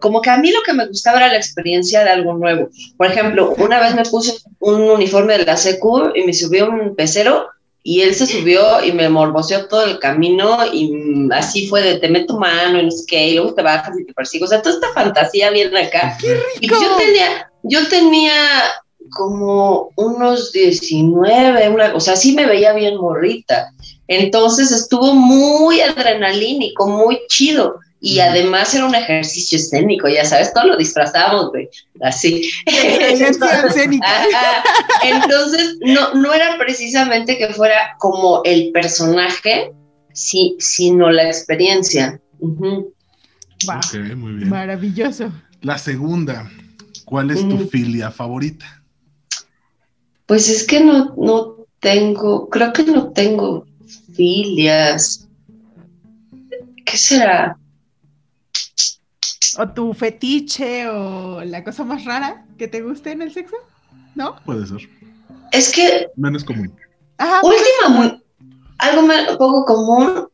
[0.00, 2.68] como que a mí lo que me gustaba era la experiencia de algo nuevo.
[2.96, 6.96] Por ejemplo, una vez me puse un uniforme de la secu y me subió un
[6.96, 7.48] pecero
[7.84, 12.08] y él se subió y me morboseó todo el camino y así fue de te
[12.08, 14.44] meto mano y no sé qué, y luego te bajas y te persigo.
[14.44, 16.18] O sea, toda esta fantasía viene acá.
[16.60, 18.32] Y yo tenía, yo tenía
[19.10, 23.70] como unos 19, una, o sea, sí me veía bien morrita.
[24.08, 27.78] Entonces estuvo muy adrenalínico, muy chido.
[28.00, 31.68] y además era un ejercicio escénico, ya sabes, todo lo disfrazamos, güey,
[32.00, 32.48] así.
[35.02, 39.72] Entonces, no, no era precisamente que fuera como el personaje,
[40.12, 42.20] sí, sino la experiencia.
[44.14, 44.48] muy bien.
[44.48, 45.32] Maravilloso.
[45.60, 46.48] La segunda,
[47.04, 48.77] ¿cuál es tu filia favorita?
[50.28, 53.66] Pues es que no, no tengo, creo que no tengo
[54.14, 55.26] filias.
[56.84, 57.58] ¿Qué será?
[59.58, 63.56] o tu fetiche o la cosa más rara que te guste en el sexo,
[64.14, 64.36] ¿no?
[64.44, 64.88] Puede ser.
[65.50, 66.08] Es que...
[66.16, 66.72] Menos común.
[67.18, 68.24] Ajá, Últimamente,
[68.78, 70.28] algo poco común.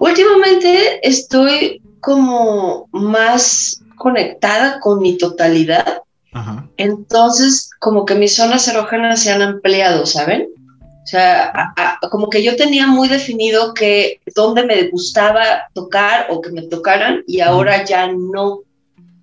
[0.00, 6.02] Últimamente estoy como más conectada con mi totalidad.
[6.38, 6.68] Ajá.
[6.76, 10.48] Entonces, como que mis zonas erógenas se han ampliado, ¿saben?
[10.80, 11.72] O sea,
[12.10, 17.24] como que yo tenía muy definido que dónde me gustaba tocar o que me tocaran
[17.26, 18.60] y ahora ya no.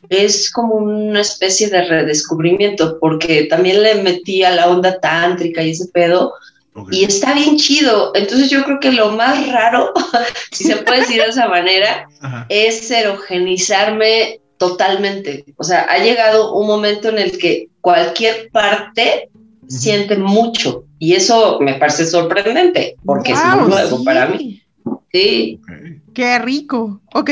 [0.09, 5.72] Es como una especie de redescubrimiento porque también le metí a la onda tántrica y
[5.72, 6.34] ese pedo
[6.91, 8.11] y está bien chido.
[8.16, 9.93] Entonces yo creo que lo más raro,
[10.51, 12.07] si se puede decir de esa manera,
[12.49, 15.45] es erogenizarme totalmente.
[15.57, 19.30] O sea, ha llegado un momento en el que cualquier parte
[19.68, 24.61] siente mucho y eso me parece sorprendente porque es muy nuevo para mí.
[25.11, 25.61] Sí.
[26.13, 27.01] Qué rico.
[27.13, 27.30] Ok.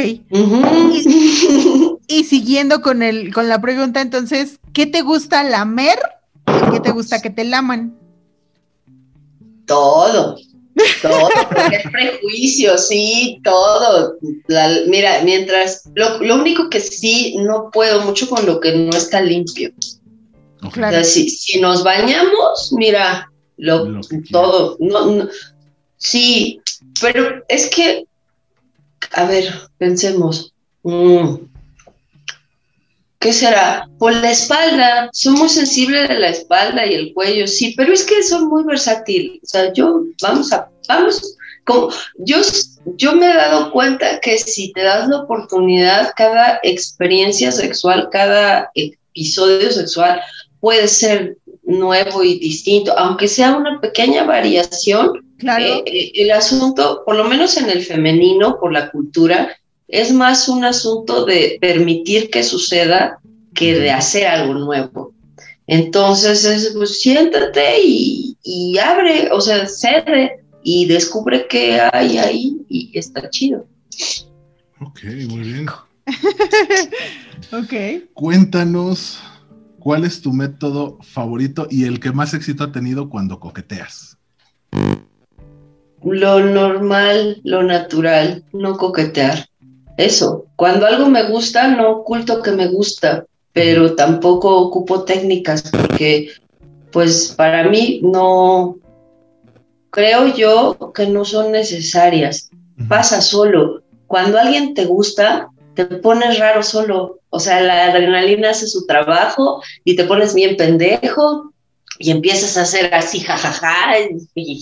[2.08, 6.00] y, siguiendo con, el, con la pregunta, entonces, ¿qué te gusta lamer
[6.48, 7.96] y qué te gusta que te laman?
[9.66, 10.38] Todo.
[11.02, 14.18] Todo, porque es prejuicio, sí, todo.
[14.88, 19.22] mira, mientras, lo, lo, único que sí no puedo mucho con lo que no está
[19.22, 19.72] limpio
[21.04, 24.02] si, nos bañamos, mira, lo,
[24.32, 24.78] todo.
[24.80, 25.28] No,
[25.98, 26.62] sí,
[27.02, 28.06] pero es que,
[29.12, 30.54] a ver, pensemos.
[30.84, 31.36] Mm,
[33.24, 33.90] ¿Qué será?
[34.00, 38.04] Por la espalda, soy muy sensible de la espalda y el cuello, sí, pero es
[38.04, 39.40] que son muy versátil.
[39.42, 42.40] O sea, yo, vamos a, vamos, como, yo,
[42.98, 48.70] yo me he dado cuenta que si te das la oportunidad, cada experiencia sexual, cada
[48.76, 50.20] episodio sexual
[50.60, 55.26] puede ser nuevo y distinto, aunque sea una pequeña variación.
[55.38, 55.64] Claro.
[55.64, 59.56] Eh, eh, el asunto, por lo menos en el femenino, por la cultura,
[59.94, 63.20] es más un asunto de permitir que suceda
[63.54, 65.14] que de hacer algo nuevo.
[65.68, 72.58] Entonces, es, pues siéntate y, y abre, o sea, cede y descubre qué hay ahí
[72.68, 73.68] y está chido.
[74.82, 75.68] Ok, muy bien.
[77.52, 78.10] ok.
[78.14, 79.20] Cuéntanos
[79.84, 84.18] ¿Cuál es tu método favorito y el que más éxito ha tenido cuando coqueteas?
[86.02, 89.46] Lo normal, lo natural, no coquetear.
[89.98, 96.32] Eso, cuando algo me gusta, no oculto que me gusta, pero tampoco ocupo técnicas porque,
[96.92, 98.78] pues, para mí no,
[99.92, 102.50] creo yo que no son necesarias.
[102.90, 103.82] Pasa solo.
[104.08, 107.20] Cuando alguien te gusta, te pones raro solo.
[107.30, 111.53] O sea, la adrenalina hace su trabajo y te pones bien pendejo
[112.04, 113.98] y empiezas a hacer así jajaja
[114.36, 114.60] y,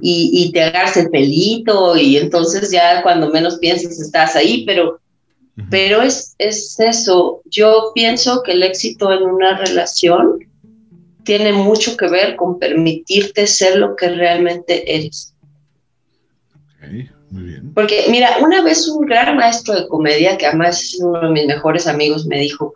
[0.00, 5.00] y te agarras el pelito y entonces ya cuando menos piensas estás ahí, pero,
[5.70, 7.42] pero es, es eso.
[7.46, 10.38] Yo pienso que el éxito en una relación
[11.24, 15.34] tiene mucho que ver con permitirte ser lo que realmente eres.
[17.74, 21.46] Porque, mira, una vez un gran maestro de comedia, que además es uno de mis
[21.46, 22.74] mejores amigos, me dijo,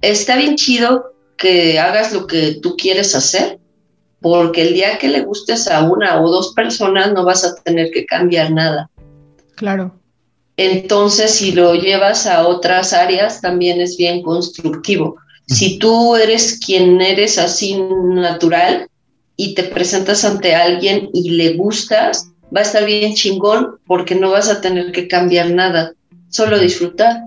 [0.00, 1.12] está bien chido
[1.42, 3.58] que hagas lo que tú quieres hacer,
[4.20, 7.90] porque el día que le gustes a una o dos personas no vas a tener
[7.90, 8.88] que cambiar nada.
[9.56, 9.98] Claro.
[10.56, 15.16] Entonces, si lo llevas a otras áreas, también es bien constructivo.
[15.48, 18.88] Si tú eres quien eres así natural
[19.36, 24.30] y te presentas ante alguien y le gustas, va a estar bien chingón porque no
[24.30, 25.94] vas a tener que cambiar nada,
[26.28, 27.24] solo disfrutar.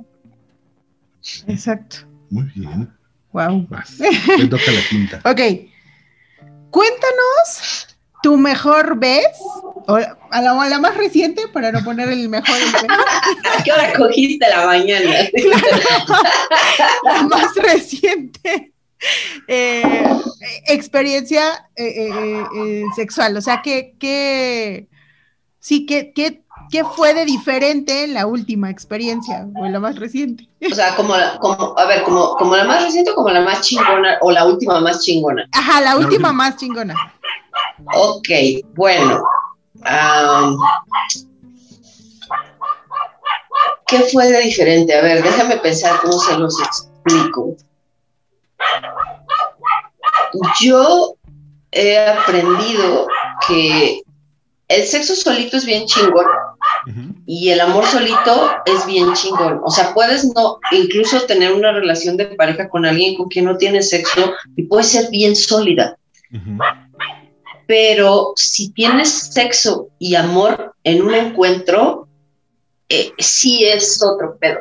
[1.48, 1.98] Exacto.
[2.30, 2.90] Muy bien.
[3.36, 3.68] Wow.
[4.38, 5.20] Te toca la quinta.
[5.30, 5.42] ok.
[6.72, 9.28] Cuéntanos tu mejor vez,
[9.88, 10.00] o
[10.32, 12.56] a la, más reciente, para no poner el mejor.
[12.56, 15.30] ¿A qué hora cogiste la mañana?
[17.04, 18.72] la más reciente.
[19.50, 20.08] Eh,
[20.68, 24.88] experiencia eh, eh, sexual, o sea, ¿qué, qué,
[25.60, 29.98] sí, ¿qué, qué, qué fue de diferente en la última experiencia o en la más
[29.98, 30.48] reciente?
[30.72, 33.62] O sea, como, como a ver, como, como la más reciente o como la más
[33.62, 35.48] chingona o la última más chingona.
[35.52, 36.96] Ajá, la última más chingona.
[37.94, 38.30] Ok,
[38.74, 39.24] bueno.
[43.88, 44.96] ¿qué fue de diferente?
[44.96, 47.56] A ver, déjame pensar cómo se los explico.
[50.62, 51.16] Yo
[51.72, 53.08] he aprendido
[53.48, 54.02] que
[54.68, 56.26] el sexo solito es bien chingón
[57.26, 59.62] y el amor solito es bien chingón.
[59.64, 63.58] O sea, puedes no, incluso tener una relación de pareja con alguien con quien no
[63.58, 65.98] tienes sexo y puede ser bien sólida.
[67.68, 72.08] Pero si tienes sexo y amor en un encuentro,
[72.90, 74.60] eh, sí es otro pedo.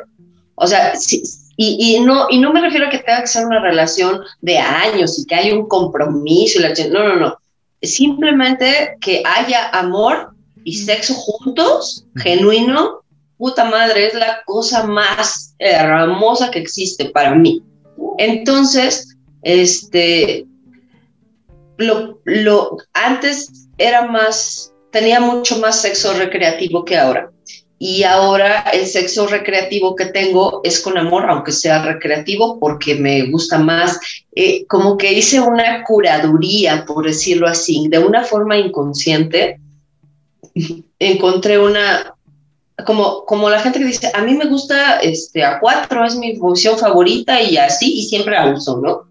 [0.55, 0.95] O sea,
[1.57, 5.19] y, no, y no me refiero a que tenga que ser una relación de años
[5.19, 6.59] y que haya un compromiso.
[6.59, 7.39] Y la, no, no, no.
[7.83, 10.34] Simplemente que haya amor
[10.65, 13.03] y sexo juntos, genuino,
[13.37, 17.63] puta madre, es la cosa más hermosa que existe para mí.
[18.19, 20.47] Entonces, este,
[21.77, 27.31] lo, lo, antes era más, tenía mucho más sexo recreativo que ahora.
[27.79, 33.31] Y ahora el sexo recreativo que tengo es con amor, aunque sea recreativo, porque me
[33.31, 33.99] gusta más.
[34.35, 39.61] Eh, como que hice una curaduría, por decirlo así, de una forma inconsciente.
[40.99, 42.15] Encontré una,
[42.87, 46.37] como, como la gente que dice, a mí me gusta este, a cuatro, es mi
[46.37, 49.03] función favorita y así, y siempre la uso, ¿no?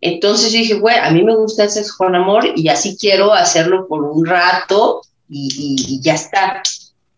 [0.00, 3.32] Entonces yo dije, güey, a mí me gusta el sexo con amor y así quiero
[3.32, 6.62] hacerlo por un rato y, ya está.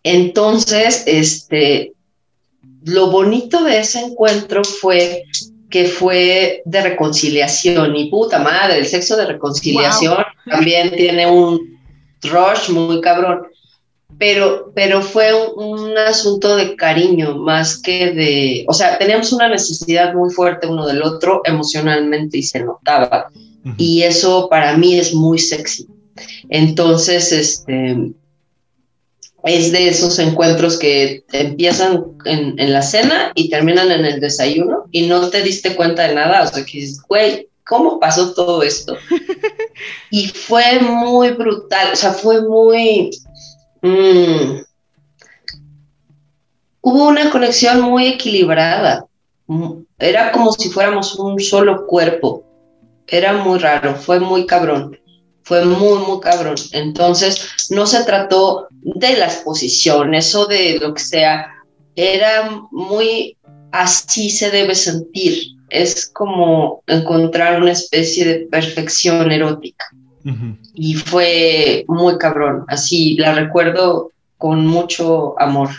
[0.02, 1.92] Entonces, este,
[2.84, 5.24] lo bonito de ese encuentro fue
[5.68, 10.16] que fue de reconciliación y puta madre, el sexo de reconciliación
[10.50, 11.78] también tiene un
[12.22, 13.42] rush muy cabrón
[14.20, 20.12] pero, pero fue un, asunto de cariño más que de, o sea, teníamos una necesidad
[20.12, 23.30] muy fuerte uno del otro emocionalmente y se notaba.
[23.78, 25.88] Y eso para mí es muy sexy.
[26.50, 28.12] Entonces, este,
[29.44, 34.84] es de esos encuentros que empiezan en, en, la cena y terminan en el desayuno
[34.92, 36.42] y no te diste cuenta de nada.
[36.42, 38.96] O sea, que dices, güey, ¿cómo pasó todo esto?
[40.10, 43.10] y fue muy brutal, o sea, fue muy,
[43.82, 44.62] Mm.
[46.82, 49.06] Hubo una conexión muy equilibrada.
[49.46, 52.44] Mm, era como si fuéramos un solo cuerpo.
[53.06, 54.98] Era muy raro, fue muy cabrón.
[55.42, 56.54] Fue muy, muy cabrón.
[56.72, 61.46] Entonces, no se trató de las posiciones o de lo que sea.
[61.96, 63.36] Era muy
[63.72, 65.56] así se debe sentir.
[65.68, 69.86] Es como encontrar una especie de perfección erótica.
[70.74, 75.70] Y fue muy cabrón, así la recuerdo con mucho amor.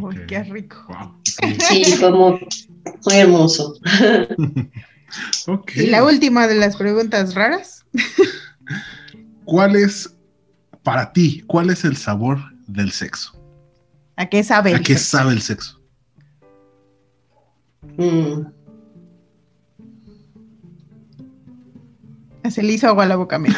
[0.00, 0.76] Uy, qué rico.
[1.60, 2.46] Sí, fue muy,
[3.12, 3.74] hermoso.
[5.74, 7.86] Y la última de las preguntas raras.
[9.46, 10.14] ¿Cuál es,
[10.82, 13.32] para ti, cuál es el sabor del sexo?
[14.16, 14.74] ¿A qué sabe?
[14.74, 15.80] ¿A qué sabe el sexo?
[17.96, 18.57] Mm.
[22.50, 23.56] Se le hizo agua a la boca mía.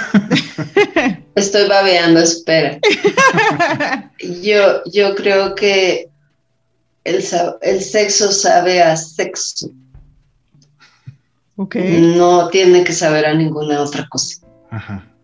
[1.34, 2.78] Estoy babeando, espera.
[4.42, 6.08] Yo, yo creo que
[7.04, 7.24] el,
[7.62, 9.70] el sexo sabe a sexo.
[11.56, 12.14] Okay.
[12.16, 14.46] No tiene que saber a ninguna otra cosa.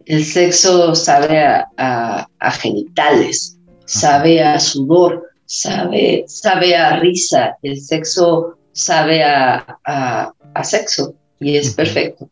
[0.05, 1.39] El sexo sabe
[1.77, 2.29] a,
[2.61, 7.57] genitales, sabe a sudor, sabe, sabe a risa.
[7.63, 12.29] El sexo sabe a, a sexo y es perfecto.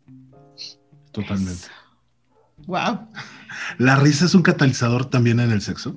[1.15, 1.69] Totalmente.
[2.67, 2.99] Wow.
[3.79, 5.97] ¿La risa es un catalizador también en el sexo?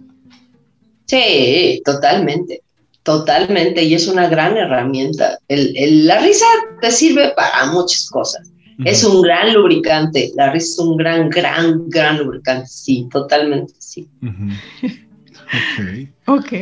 [1.07, 2.61] Sí, totalmente.
[3.03, 3.83] Totalmente.
[3.83, 5.39] Y es una gran herramienta.
[5.49, 6.45] la risa
[6.81, 8.51] te sirve para muchas cosas.
[8.85, 10.31] Es un gran lubricante.
[10.35, 12.67] La risa es un gran, gran, gran lubricante.
[12.67, 14.07] Sí, totalmente, sí.
[16.25, 16.39] Ok.
[16.39, 16.53] Ok.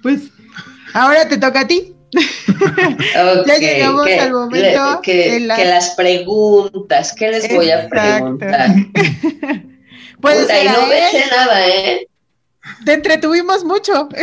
[0.00, 0.30] Pues
[0.94, 1.92] ahora te toca a ti.
[3.46, 5.90] ya llegamos al momento que, las...
[5.90, 8.70] preguntas, ¿qué les voy a preguntar?
[10.20, 12.08] pues y no me eché nada, ¿eh?
[12.84, 14.08] Te entretuvimos mucho.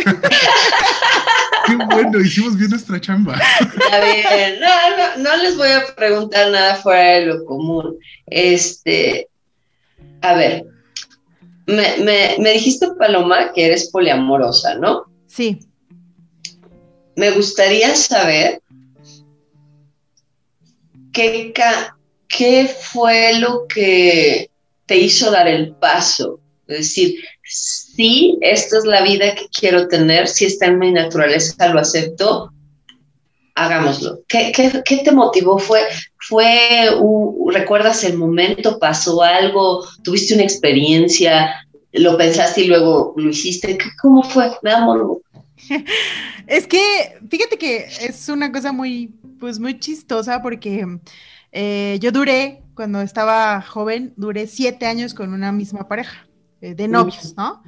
[1.66, 3.38] Qué bueno, hicimos bien nuestra chamba.
[3.60, 7.98] Está bien, no, no, les voy a preguntar nada fuera de lo común.
[8.28, 9.28] Este,
[10.22, 10.66] a ver,
[11.68, 15.06] me, me, me dijiste, Paloma, que eres poliamorosa, ¿no?
[15.28, 15.69] Sí
[17.20, 18.62] me gustaría saber
[21.12, 21.54] qué,
[22.80, 24.50] fue lo que
[24.86, 26.40] te hizo dar el paso.
[26.66, 31.68] Es decir, si esta es la vida que quiero tener, si está en mi naturaleza,
[31.68, 32.54] lo acepto,
[33.56, 34.22] hagámoslo.
[34.30, 34.54] ¿Qué,
[35.04, 35.58] te motivó?
[35.60, 35.82] ¿Fue,
[37.48, 43.78] recuerdas el momento, pasó algo, tuviste una experiencia, lo pensaste y luego lo hiciste?
[44.02, 44.52] ¿Cómo fue?
[44.62, 44.72] Me
[46.48, 51.00] es que, fíjate que es una cosa muy, pues muy chistosa porque
[51.52, 56.28] eh, yo duré, cuando estaba joven, duré siete años con una misma pareja
[56.62, 57.64] eh, de novios, ¿no?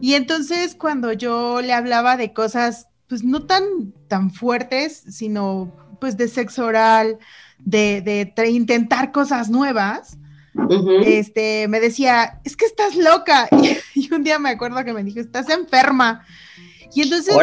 [0.00, 6.16] Y entonces cuando yo le hablaba de cosas, pues no tan, tan fuertes, sino pues
[6.16, 7.18] de sexo oral,
[7.58, 8.00] de,
[8.34, 10.18] de intentar cosas nuevas,
[11.04, 13.48] este, me decía, es que estás loca.
[13.94, 16.24] Y, un día me acuerdo que me dijo, estás enferma.
[16.94, 17.34] Y entonces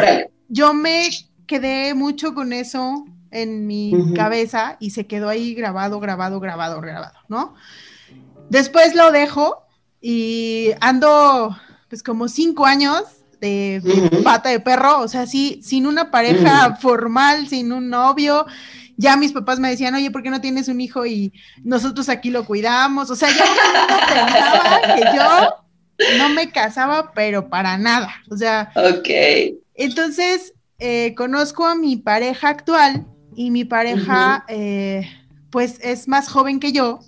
[0.48, 1.10] yo me
[1.48, 7.20] quedé mucho con eso en mi cabeza y se quedó ahí grabado, grabado, grabado, grabado,
[7.28, 7.56] ¿no?
[8.50, 9.66] Después lo dejo
[10.02, 11.56] y ando
[11.90, 13.04] pues como cinco años
[13.42, 13.82] de,
[14.24, 18.46] pata de perro, o sea, sí, sin una pareja formal, sin un novio.
[18.98, 21.34] Ya mis papás me decían, oye, ¿por qué no tienes un hijo y
[21.64, 23.10] nosotros aquí lo cuidamos?
[23.10, 23.44] O sea, yo
[24.14, 25.65] pensaba que yo
[26.18, 28.14] no me casaba, pero para nada.
[28.30, 29.10] O sea, ok.
[29.76, 35.08] Entonces, eh, conozco a mi pareja actual y mi pareja, eh,
[35.50, 37.00] pues, es más joven que yo.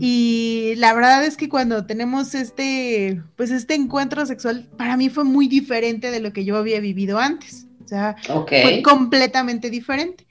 [0.00, 5.24] Y la verdad es que cuando tenemos este, pues este encuentro sexual, para mí fue
[5.24, 7.66] muy diferente de lo que yo había vivido antes.
[7.84, 10.26] O sea, fue completamente diferente.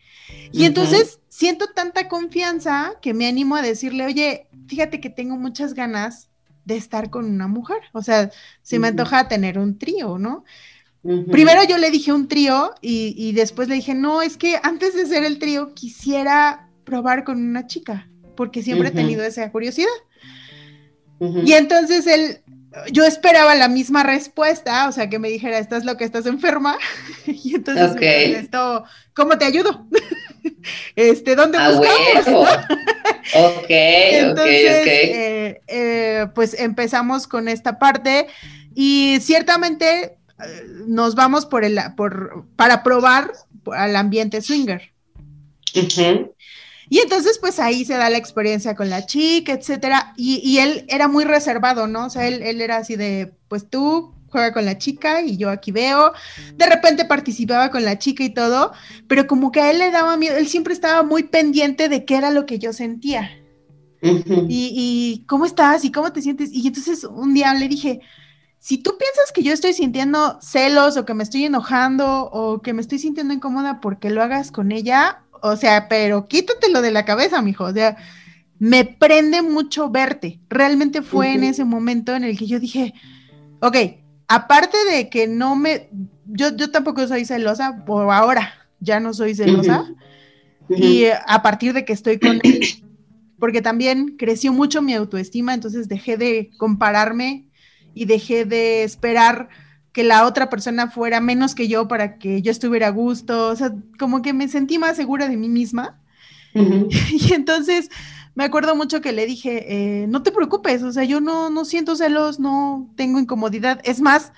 [0.51, 5.73] Y entonces siento tanta confianza que me animo a decirle, oye, fíjate que tengo muchas
[5.73, 6.30] ganas
[6.65, 7.79] de estar con una mujer.
[7.93, 8.31] O sea,
[8.61, 10.43] se me antoja tener un trío, ¿no?
[11.31, 14.95] Primero yo le dije un trío y, y, después le dije, no, es que antes
[14.95, 19.87] de ser el trío quisiera probar con una chica porque siempre he tenido esa curiosidad.
[21.19, 22.39] Y entonces él,
[22.91, 26.77] yo esperaba la misma respuesta, o sea, que me dijera, estás lo que estás enferma.
[27.27, 28.83] y entonces, esto,
[29.13, 29.87] ¿cómo te ayudo?
[30.95, 32.49] este, ¿dónde ah, buscamos?
[33.33, 38.27] ok, entonces, ok, eh, eh, pues empezamos con esta parte
[38.73, 40.13] y ciertamente eh,
[40.87, 43.31] nos vamos por el, por, para probar
[43.73, 44.91] al ambiente swinger.
[46.89, 50.13] Y entonces, pues ahí se da la experiencia con la chica, etcétera.
[50.17, 52.07] Y, él era muy reservado, ¿no?
[52.07, 55.71] O sea, él, era así de, pues tú juega con la chica y yo aquí
[55.71, 56.13] veo.
[56.55, 58.71] De repente participaba con la chica y todo,
[59.07, 62.15] pero como que a él le daba miedo, él siempre estaba muy pendiente de qué
[62.15, 63.29] era lo que yo sentía.
[64.01, 66.49] y, y, cómo estás y cómo te sientes.
[66.51, 68.01] Y entonces un día le dije,
[68.57, 72.73] si tú piensas que yo estoy sintiendo celos o que me estoy enojando o que
[72.73, 77.05] me estoy sintiendo incómoda porque lo hagas con ella, o sea, pero quítatelo de la
[77.05, 77.65] cabeza, mijo.
[77.65, 77.97] O sea,
[78.59, 80.39] me prende mucho verte.
[80.47, 82.93] Realmente fue en ese momento en el que yo dije,
[83.59, 83.75] ok,
[84.31, 85.89] aparte de que no me,
[86.25, 89.93] yo, yo tampoco soy celosa, por ahora ya no soy celosa.
[90.69, 92.61] Y a partir de que estoy con él,
[93.39, 97.49] porque también creció mucho mi autoestima, entonces dejé de compararme
[97.93, 99.49] y dejé de esperar
[99.91, 103.55] que la otra persona fuera menos que yo para que yo estuviera a gusto, o
[103.57, 105.99] sea, como que me sentí más segura de mí misma.
[106.53, 107.89] Y entonces
[108.35, 111.65] me acuerdo mucho que le dije, eh, no te preocupes, o sea, yo no, no
[111.65, 114.31] siento celos, no tengo incomodidad, es más,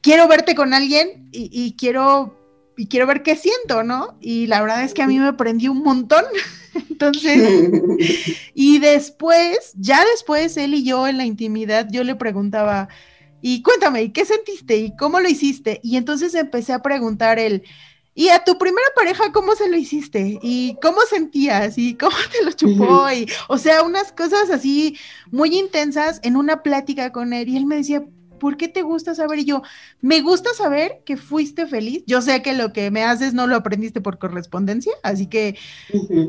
[0.00, 2.36] quiero verte con alguien y, quiero
[2.76, 4.16] y quiero ver qué siento, ¿no?
[4.20, 6.24] Y la verdad es que a mí me prendió un montón.
[6.90, 7.70] Entonces,
[8.54, 12.88] y después, ya después, él y yo en la intimidad, yo le preguntaba,
[13.40, 14.76] y cuéntame, ¿y qué sentiste?
[14.76, 15.80] ¿Y cómo lo hiciste?
[15.82, 17.62] Y entonces empecé a preguntar el,
[18.18, 20.40] ¿y a tu primera pareja cómo se lo hiciste?
[20.42, 21.78] ¿Y cómo sentías?
[21.78, 23.08] ¿Y cómo te lo chupó?
[23.12, 24.98] Y, o sea, unas cosas así
[25.30, 27.48] muy intensas en una plática con él.
[27.48, 28.04] Y él me decía,
[28.40, 29.38] ¿por qué te gusta saber?
[29.38, 29.62] Y yo,
[30.00, 32.02] me gusta saber que fuiste feliz.
[32.08, 35.56] Yo sé que lo que me haces no lo aprendiste por correspondencia, así que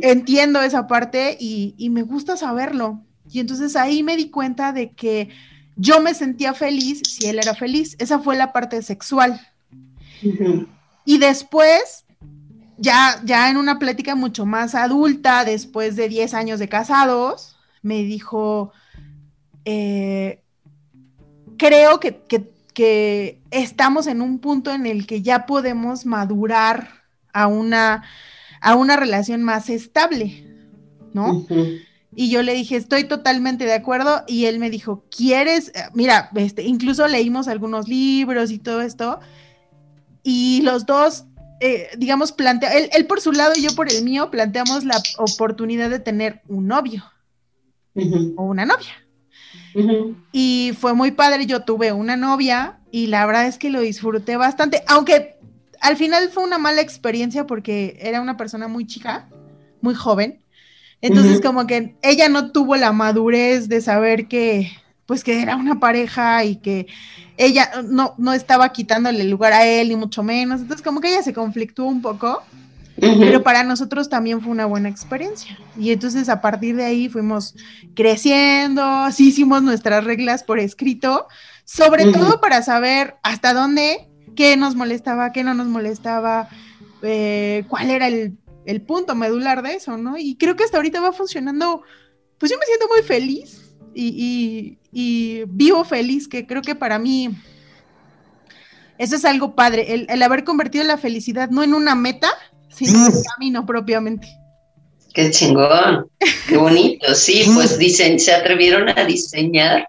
[0.03, 3.01] entiendo esa parte y, y me gusta saberlo.
[3.31, 5.29] Y entonces ahí me di cuenta de que
[5.75, 7.95] yo me sentía feliz si él era feliz.
[7.97, 9.41] Esa fue la parte sexual.
[11.09, 12.05] Y después,
[12.77, 18.03] ya, ya en una plática mucho más adulta, después de 10 años de casados, me
[18.03, 18.71] dijo,
[19.65, 20.43] eh,
[21.57, 26.89] creo que, estamos en un punto en el que ya podemos madurar
[27.33, 28.03] a una,
[28.61, 30.45] a una relación más estable,
[31.11, 31.43] ¿no?
[32.15, 34.25] Y yo le dije, estoy totalmente de acuerdo.
[34.27, 35.69] Y él me dijo, ¿quieres?
[35.69, 39.19] Eh, mira, este, incluso leímos algunos libros y todo esto.
[40.23, 41.25] Y los dos,
[41.59, 45.89] eh, digamos, plantea, él, por su lado y yo por el mío, planteamos la oportunidad
[45.89, 47.03] de tener un novio.
[48.37, 48.93] O una novia.
[50.31, 54.37] Y fue muy padre, yo tuve una novia y la verdad es que lo disfruté
[54.37, 55.37] bastante, aunque
[55.81, 59.29] al final fue una mala experiencia porque era una persona muy chica,
[59.81, 60.43] muy joven,
[61.01, 64.71] entonces, como que ella no tuvo la madurez de saber que,
[65.09, 66.85] pues que era una pareja y que
[67.35, 70.61] ella no, no estaba quitándole el lugar a él, ni mucho menos.
[70.61, 72.43] Entonces, como que ella se conflictó un poco,
[72.95, 75.57] pero para nosotros también fue una buena experiencia.
[75.75, 77.55] Y entonces a partir de ahí fuimos
[77.95, 81.25] creciendo, así hicimos nuestras reglas por escrito,
[81.65, 86.49] sobre todo para saber hasta dónde, qué nos molestaba, qué no nos molestaba,
[87.01, 88.37] eh, cuál era el,
[88.67, 90.19] el punto medular de eso, ¿no?
[90.19, 91.81] Y creo que hasta ahorita va funcionando,
[92.37, 97.29] pues yo me siento muy feliz y, vivo feliz, que creo que para mí
[98.97, 102.29] eso es algo padre, el, haber convertido la felicidad no en una meta,
[102.69, 104.27] sino en un camino propiamente.
[105.13, 106.07] Qué chingón,
[106.47, 109.87] qué bonito, sí, pues dicen, se atrevieron a diseñar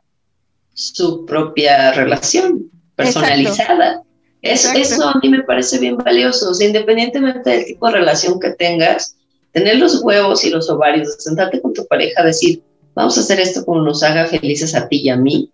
[0.72, 4.02] su propia relación personalizada.
[4.42, 9.16] Eso, a mí me parece bien valioso, independientemente del tipo de relación que tengas,
[9.52, 12.62] tener los huevos y los ovarios, sentarte con tu pareja, decir,
[13.00, 15.50] vamos a hacer esto como nos haga felices a ti y a mí.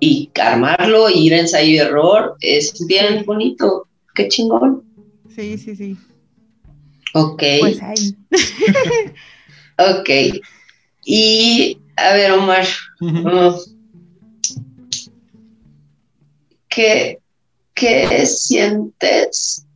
[0.00, 3.86] Y armarlo, ir a ensayo y error, es bien bonito.
[4.14, 4.84] Qué chingón.
[5.34, 5.96] Sí, sí, sí.
[7.14, 7.42] Ok.
[7.60, 8.16] Pues ahí.
[9.78, 10.40] ok.
[11.04, 12.66] Y, a ver, Omar.
[16.68, 17.18] ¿Qué,
[17.74, 19.66] ¿Qué sientes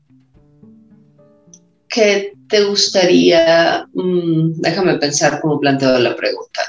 [1.95, 6.61] que te gustaría, mm, déjame pensar cómo planteo la pregunta.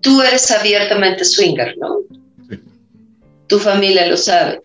[0.00, 1.98] Tú eres abiertamente swinger, ¿no?
[2.48, 2.58] Sí.
[3.48, 4.62] Tu familia lo sabe.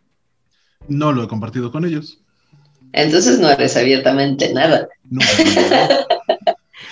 [0.87, 2.19] No lo he compartido con ellos.
[2.93, 4.87] Entonces no eres abiertamente nada.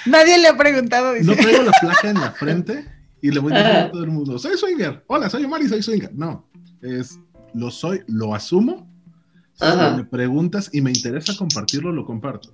[0.05, 1.15] Nadie le ha preguntado.
[1.21, 2.85] No traigo la placa en la frente
[3.21, 5.03] y le voy a decir a todo el mundo, soy swinger.
[5.07, 6.13] Hola, soy Omar y soy swinger.
[6.13, 6.49] No,
[6.81, 7.17] es
[7.53, 8.88] lo soy, lo asumo
[9.59, 12.53] si me preguntas y me interesa compartirlo, lo comparto.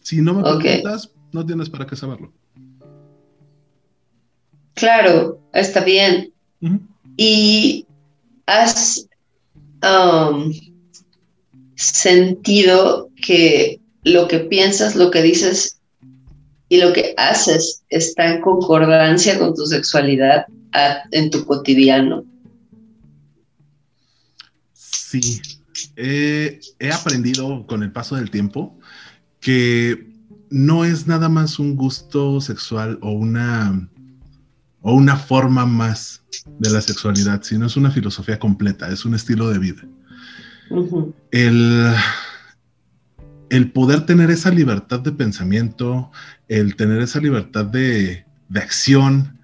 [0.00, 2.32] Si no me preguntas, no tienes para qué saberlo.
[4.74, 6.32] Claro, está bien.
[7.16, 7.86] Y
[8.46, 9.06] has
[9.82, 10.52] um,
[11.74, 15.80] sentido que lo que piensas, lo que dices
[16.68, 20.46] y lo que haces está en concordancia con tu sexualidad
[21.10, 22.24] en tu cotidiano.
[24.72, 25.40] Sí,
[25.96, 26.60] he
[26.92, 28.78] aprendido con el paso del tiempo
[29.40, 30.08] que
[30.50, 33.88] no es nada más un gusto sexual o una,
[34.80, 36.22] o una forma más
[36.58, 39.82] de la sexualidad, sino es una filosofía completa, es un estilo de vida.
[41.30, 41.94] el,
[43.50, 46.10] el, poder tener esa libertad de pensamiento,
[46.48, 49.38] el tener esa libertad de, de acción,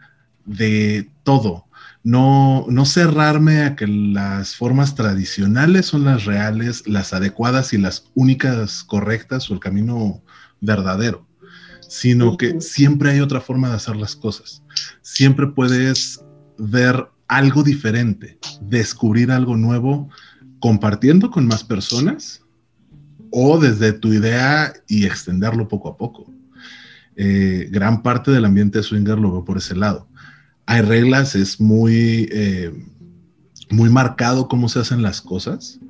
[0.44, 1.66] de todo,
[2.04, 8.10] no, no cerrarme a que las formas tradicionales son las reales, las adecuadas y las
[8.14, 10.22] únicas correctas o el camino
[10.60, 11.26] verdadero,
[11.80, 14.62] sino que siempre hay otra forma de hacer las cosas.
[15.00, 16.22] Siempre puedes
[16.58, 20.10] ver algo diferente, descubrir algo nuevo
[20.60, 22.42] compartiendo con más personas
[23.30, 26.30] o desde tu idea y extenderlo poco a poco.
[27.16, 30.08] Eh, gran parte del ambiente swinger lo veo por ese lado
[30.66, 32.72] hay reglas, es muy, eh,
[33.70, 35.80] muy marcado cómo se hacen las cosas,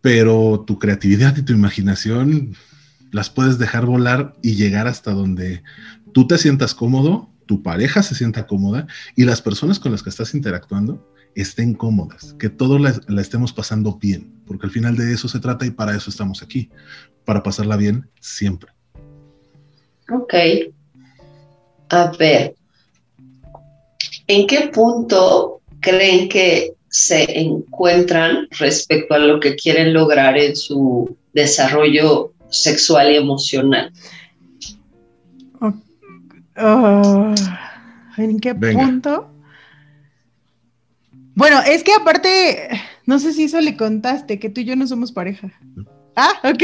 [0.00, 2.54] pero tu creatividad y tu imaginación
[3.10, 5.62] las puedes dejar volar y llegar hasta donde
[6.12, 8.86] tú te sientas cómodo, tu pareja se sienta cómoda
[9.16, 13.52] y las personas con las que estás interactuando estén cómodas, que todos la, la, estemos
[13.52, 16.70] pasando bien, porque al final de eso se trata y para eso estamos aquí,
[17.24, 18.70] para pasarla bien siempre.
[20.10, 20.34] Ok.
[21.90, 22.54] A ver,
[24.26, 31.16] ¿En qué punto creen que se encuentran respecto a lo que quieren lograr en su
[31.32, 33.92] desarrollo sexual y emocional?
[36.56, 37.34] Ah,
[38.16, 39.28] ¿En qué punto?
[41.34, 42.68] Bueno, es que aparte,
[43.06, 45.52] no sé si eso le contaste, que tú y yo no somos pareja.
[46.16, 46.62] Ah, ok.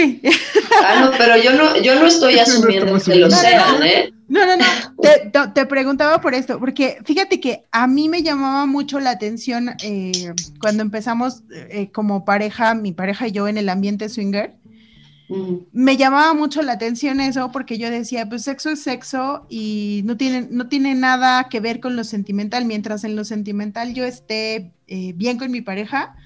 [0.84, 4.12] Ah, no, pero yo no, yo no estoy asumiendo que lo sean, ¿eh?
[4.28, 5.52] No, no, no.
[5.54, 10.32] Te, preguntaba por esto, porque fíjate que a mí me llamaba mucho la atención eh,
[10.60, 14.54] cuando empezamos eh, como pareja, mi pareja y yo en el ambiente swinger.
[15.72, 20.16] Me llamaba mucho la atención eso porque yo decía, pues sexo es sexo y no
[20.16, 22.64] tiene, no tiene nada que ver con lo sentimental.
[22.64, 26.16] Mientras en lo sentimental yo esté eh, bien con mi pareja,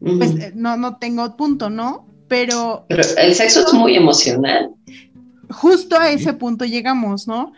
[0.00, 2.11] pues no, no tengo punto, ¿no?
[2.32, 4.70] Pero, Pero el sexo es muy emocional.
[5.50, 7.52] Justo a ese punto llegamos, ¿no?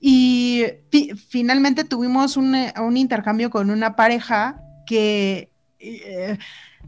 [0.00, 0.64] Y
[1.28, 6.38] finalmente tuvimos un, un, intercambio con una pareja que eh,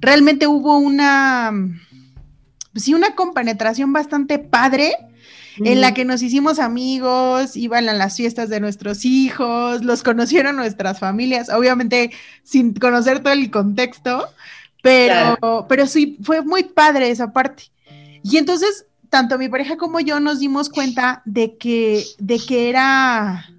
[0.00, 1.52] realmente hubo una,
[2.72, 4.94] pues sí, una compenetración bastante padre
[5.58, 10.56] en la que nos hicimos amigos, iban a las fiestas de nuestros hijos, los conocieron
[10.56, 12.10] nuestras familias, obviamente
[12.42, 14.28] sin conocer todo el contexto,
[14.88, 17.64] pero, pero sí, fue muy padre esa parte.
[18.22, 23.50] Y entonces, tanto mi pareja como yo nos dimos cuenta de que, de que era,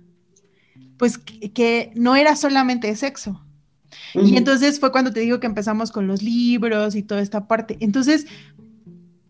[0.97, 3.41] pues, que, no era solamente sexo.
[4.15, 7.77] Y entonces fue cuando te digo que empezamos con los libros y toda esta parte.
[7.79, 8.25] Entonces,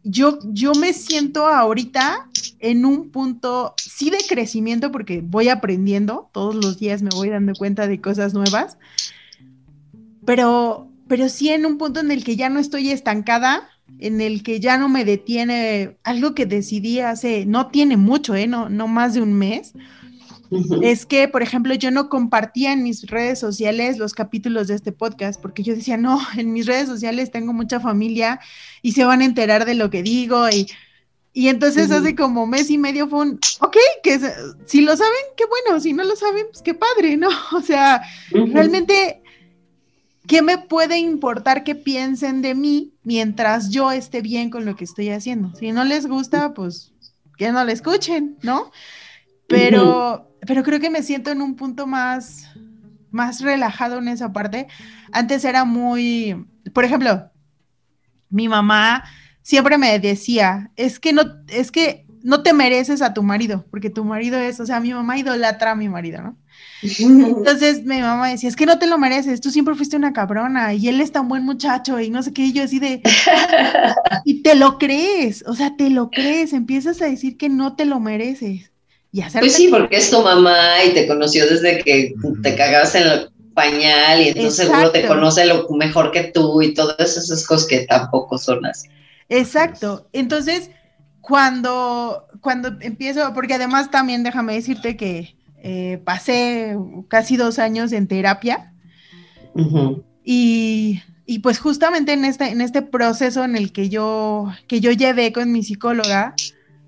[0.04, 2.30] yo, yo me siento ahorita
[2.60, 7.54] en un punto, sí de crecimiento, porque voy aprendiendo, todos los días me voy dando
[7.56, 8.78] cuenta de cosas nuevas,
[10.26, 14.44] pero, pero sí en un punto en el que ya no estoy estancada, en el
[14.44, 18.48] que ya no me detiene algo que decidí hace, no tiene mucho, ¿eh?
[18.48, 19.74] no, no más de un mes,
[20.82, 24.92] es que, por ejemplo, yo no compartía en mis redes sociales los capítulos de este
[24.92, 28.40] podcast, porque yo decía, no, en mis redes sociales tengo mucha familia
[28.82, 30.68] y se van a enterar de lo que digo y...
[31.32, 34.20] Y entonces hace como mes y medio fue un, ok, que
[34.66, 37.30] si lo saben, qué bueno, si no lo saben, pues qué padre, ¿no?
[37.54, 38.02] O sea,
[38.32, 39.22] realmente,
[40.30, 44.84] ¿qué me puede importar que piensen de mí mientras yo esté bien con lo que
[44.84, 45.56] estoy haciendo?
[45.56, 46.94] Si no les gusta, pues
[47.36, 48.72] que no le escuchen, ¿no?
[49.48, 52.48] Pero, pero creo que me siento en un punto más,
[53.10, 54.68] más relajado en esa parte.
[55.12, 57.32] Antes era muy, por ejemplo,
[58.30, 59.06] mi mamá
[59.42, 63.90] siempre me decía, es que no, es que no te mereces a tu marido, porque
[63.90, 66.38] tu marido es, o sea, mi mamá idolatra a mi marido, ¿no?
[66.82, 70.74] Entonces mi mamá decía, es que no te lo mereces, tú siempre fuiste una cabrona
[70.74, 73.02] y él es tan buen muchacho y no sé qué, y yo así de,
[74.26, 77.84] y te lo crees, o sea, te lo crees, empiezas a decir que no te
[77.84, 78.72] lo mereces
[79.40, 83.30] pues sí, porque es tu mamá y te conoció desde que te cagabas en el
[83.54, 87.86] pañal y entonces seguro te conoce lo mejor que tú y todas esas cosas que
[87.88, 88.88] tampoco son así.
[89.28, 90.08] Exacto.
[90.14, 90.70] Entonces,
[91.22, 98.08] cuando, cuando empiezo, porque además también déjame decirte que eh, pasé casi dos años en
[98.08, 98.74] terapia
[100.24, 104.92] y, y, pues justamente en este, en este proceso en el que yo, que yo
[104.92, 106.36] llevé con mi psicóloga,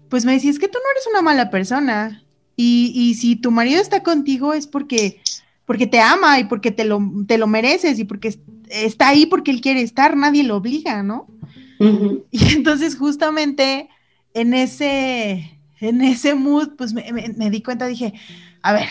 [0.09, 2.23] pues me decía, es que tú no eres una mala persona.
[2.55, 5.19] Y, si tu marido está contigo es porque,
[5.65, 8.37] porque te ama y porque te lo, te lo mereces y porque
[8.69, 11.27] está ahí porque él quiere estar, nadie lo obliga, ¿no?
[12.31, 13.89] Y entonces justamente
[14.35, 18.13] en ese, en ese mood, pues me, di cuenta, dije,
[18.61, 18.89] a ver,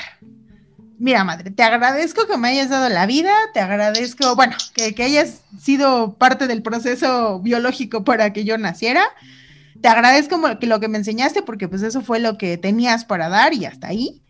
[0.98, 5.02] mira, madre, te agradezco que me hayas dado la vida, te agradezco, bueno, que, que,
[5.02, 9.02] hayas sido parte del proceso biológico para que yo naciera,
[9.80, 13.28] te agradezco que lo que me enseñaste porque pues eso fue lo que tenías para
[13.28, 14.22] dar y hasta ahí.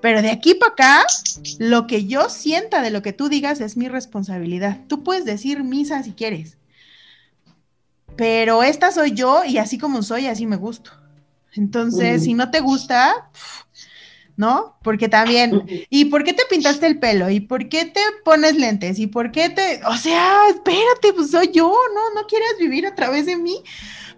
[0.00, 1.06] Pero de aquí para acá,
[1.58, 4.80] lo que yo sienta de lo que tú digas es mi responsabilidad.
[4.88, 6.58] Tú puedes decir misa si quieres.
[8.16, 10.92] Pero esta soy yo y así como soy, así me gusto.
[11.54, 13.30] Entonces, si no te gusta,
[14.36, 14.76] ¿no?
[14.82, 17.30] Porque también, ¿y por qué te pintaste el pelo?
[17.30, 18.98] ¿Y por qué te pones lentes?
[18.98, 22.20] ¿Y por qué te, o sea, espérate, pues soy yo, ¿no?
[22.20, 23.62] No quieres vivir a través de mí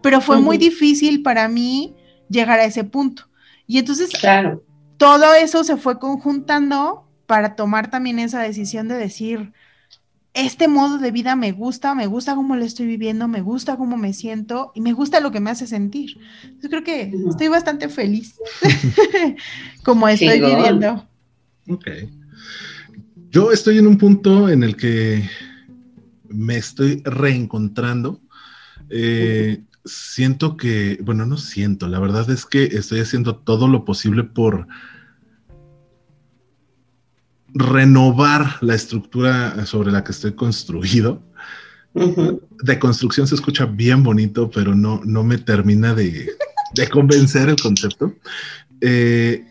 [0.00, 1.94] pero fue muy difícil para mí
[2.28, 3.28] llegar a ese punto.
[3.66, 4.62] Y entonces claro.
[4.96, 9.52] todo eso se fue conjuntando para tomar también esa decisión de decir,
[10.34, 13.96] este modo de vida me gusta, me gusta cómo lo estoy viviendo, me gusta cómo
[13.96, 16.18] me siento y me gusta lo que me hace sentir.
[16.62, 18.34] Yo creo que estoy bastante feliz
[19.84, 21.08] como estoy viviendo.
[21.68, 21.88] Ok.
[23.30, 25.28] Yo estoy en un punto en el que
[26.28, 28.20] me estoy reencontrando.
[28.90, 34.24] Eh, siento que, bueno, no siento, la verdad es que estoy haciendo todo lo posible
[34.24, 34.66] por
[37.54, 41.22] renovar la estructura sobre la que estoy construido.
[42.62, 46.30] De construcción se escucha bien bonito, pero no, no me termina de,
[46.90, 48.14] convencer el concepto.
[48.80, 49.44] Eh,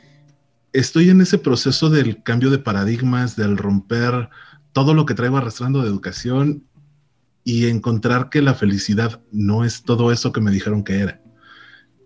[0.72, 4.30] estoy en ese proceso del cambio de paradigmas, del romper
[4.72, 6.64] todo lo que traigo arrastrando de educación
[7.44, 11.22] y encontrar que la felicidad no es todo eso que me dijeron que era.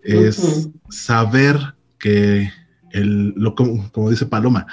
[0.02, 2.50] Es saber que,
[2.92, 4.66] el, lo, como, como dice Paloma,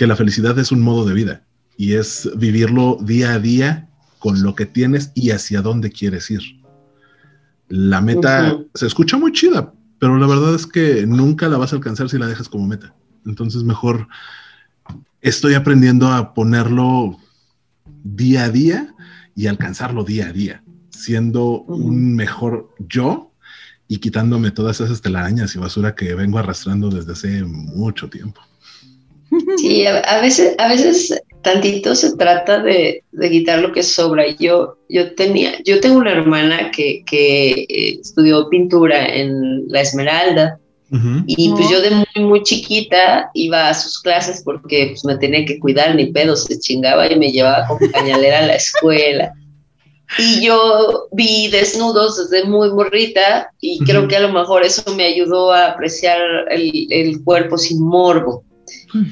[0.00, 1.42] que la felicidad es un modo de vida
[1.76, 6.40] y es vivirlo día a día con lo que tienes y hacia dónde quieres ir.
[7.68, 11.76] La meta se escucha muy chida, pero la verdad es que nunca la vas a
[11.76, 12.94] alcanzar si la dejas como meta.
[13.26, 14.08] Entonces mejor
[15.20, 17.18] estoy aprendiendo a ponerlo
[18.02, 18.94] día a día
[19.36, 23.34] y alcanzarlo día a día, siendo un mejor yo
[23.86, 28.40] y quitándome todas esas telarañas y basura que vengo arrastrando desde hace mucho tiempo.
[29.58, 34.24] Sí, a, veces, a veces tantito se trata de, quitar lo que sobra.
[34.38, 40.58] Yo, yo, tenía, yo tengo una hermana que, que eh, estudió pintura en La Esmeralda.
[41.26, 45.44] Y pues yo de muy, muy chiquita iba a sus clases porque pues, me tenía
[45.44, 49.32] que cuidar, ni pedo, se chingaba y me llevaba como pañalera a la escuela.
[50.18, 55.04] Y yo vi desnudos desde muy morrita y creo que a lo mejor eso me
[55.04, 56.18] ayudó a apreciar
[56.50, 58.42] el, el cuerpo sin morbo.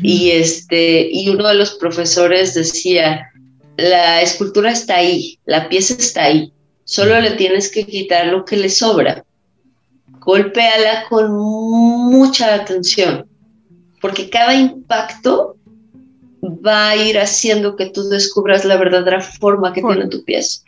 [0.02, 3.30] Y, este, y uno de los profesores decía,
[3.76, 6.52] la escultura está ahí, la pieza está ahí,
[6.84, 9.24] solo le tienes que quitar lo que le sobra.
[10.20, 13.26] Golpéala con mucha atención,
[14.00, 15.56] porque cada impacto
[16.42, 20.62] va a ir haciendo que tú descubras la verdadera forma que tiene tu pieza.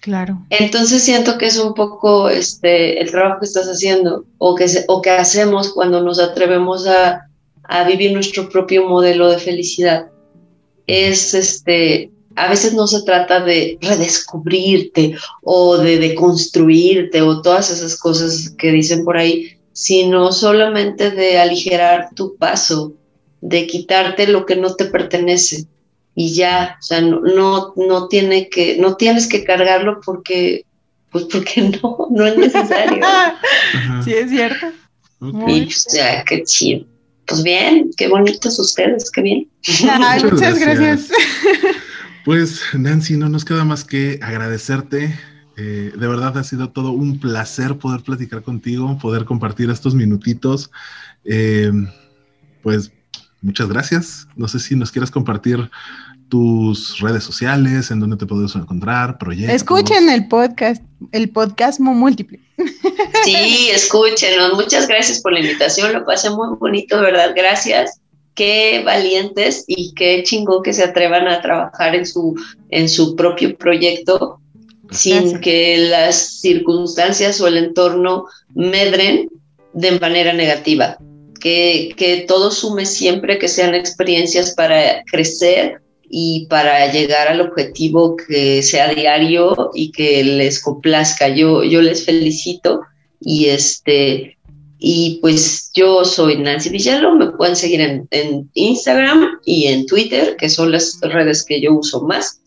[0.00, 0.40] Claro.
[0.50, 5.02] Entonces siento que es un poco este, el trabajo que estás haciendo o que, o
[5.02, 7.27] que hacemos cuando nos atrevemos a,
[7.68, 10.10] a vivir nuestro propio modelo de felicidad.
[10.86, 17.96] Es este, a veces no se trata de redescubrirte o de deconstruirte o todas esas
[17.96, 22.94] cosas que dicen por ahí, sino solamente de aligerar tu paso,
[23.40, 25.66] de quitarte lo que no te pertenece
[26.20, 30.64] y ya, o sea, no, no, tiene que, no tienes que cargarlo porque,
[31.12, 33.06] pues porque no, no es necesario.
[34.04, 34.66] sí, es cierto.
[35.20, 36.86] Y pues ya, qué chido.
[37.28, 39.48] Pues bien, qué bonitos ustedes, qué bien.
[40.24, 41.08] muchas, gracias.
[42.24, 45.18] Pues Nancy, no nos queda más que agradecerte.
[45.56, 50.70] Eh, de verdad ha sido todo un placer poder platicar contigo, poder compartir estos minutitos.
[51.24, 51.72] Eh,
[52.62, 52.92] pues
[53.40, 54.28] muchas gracias.
[54.36, 55.70] No sé si nos quieras compartir
[56.28, 59.56] tus redes sociales, en donde te podemos encontrar, proyectos.
[59.56, 60.82] Escuchen el podcast,
[61.12, 62.40] el podcast múltiple.
[63.24, 64.54] Sí, escúchenos.
[64.54, 65.92] Muchas gracias por la invitación.
[65.92, 67.32] Lo pasé muy bonito, ¿verdad?
[67.36, 68.00] Gracias.
[68.34, 72.34] Qué valientes y qué chingón que se atrevan a trabajar en su,
[72.70, 74.40] en su propio proyecto
[74.90, 79.28] sin que las circunstancias o el entorno medren
[79.72, 80.96] de manera negativa.
[81.40, 85.80] Que, que todo sume siempre, que sean experiencias para crecer
[86.10, 91.28] y para llegar al objetivo que sea diario y que les complazca.
[91.28, 92.80] Yo, yo les felicito
[93.20, 94.36] y este
[94.80, 100.36] y pues yo soy Nancy Villalo, me pueden seguir en, en, Instagram y en Twitter,
[100.36, 102.40] que son las redes que yo uso más,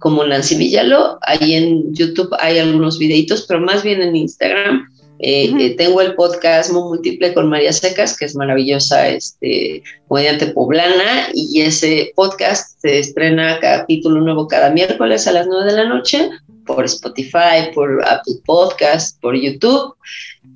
[0.00, 1.18] como Nancy Villalo.
[1.22, 4.88] Ahí en YouTube hay algunos videitos, pero más bien en Instagram
[5.18, 11.28] eh, eh, tengo el podcast Múltiple con María Secas, que es maravillosa este, comediante poblana,
[11.32, 16.30] y ese podcast se estrena capítulo nuevo cada miércoles a las 9 de la noche
[16.66, 19.94] por Spotify, por Apple Podcast, por YouTube.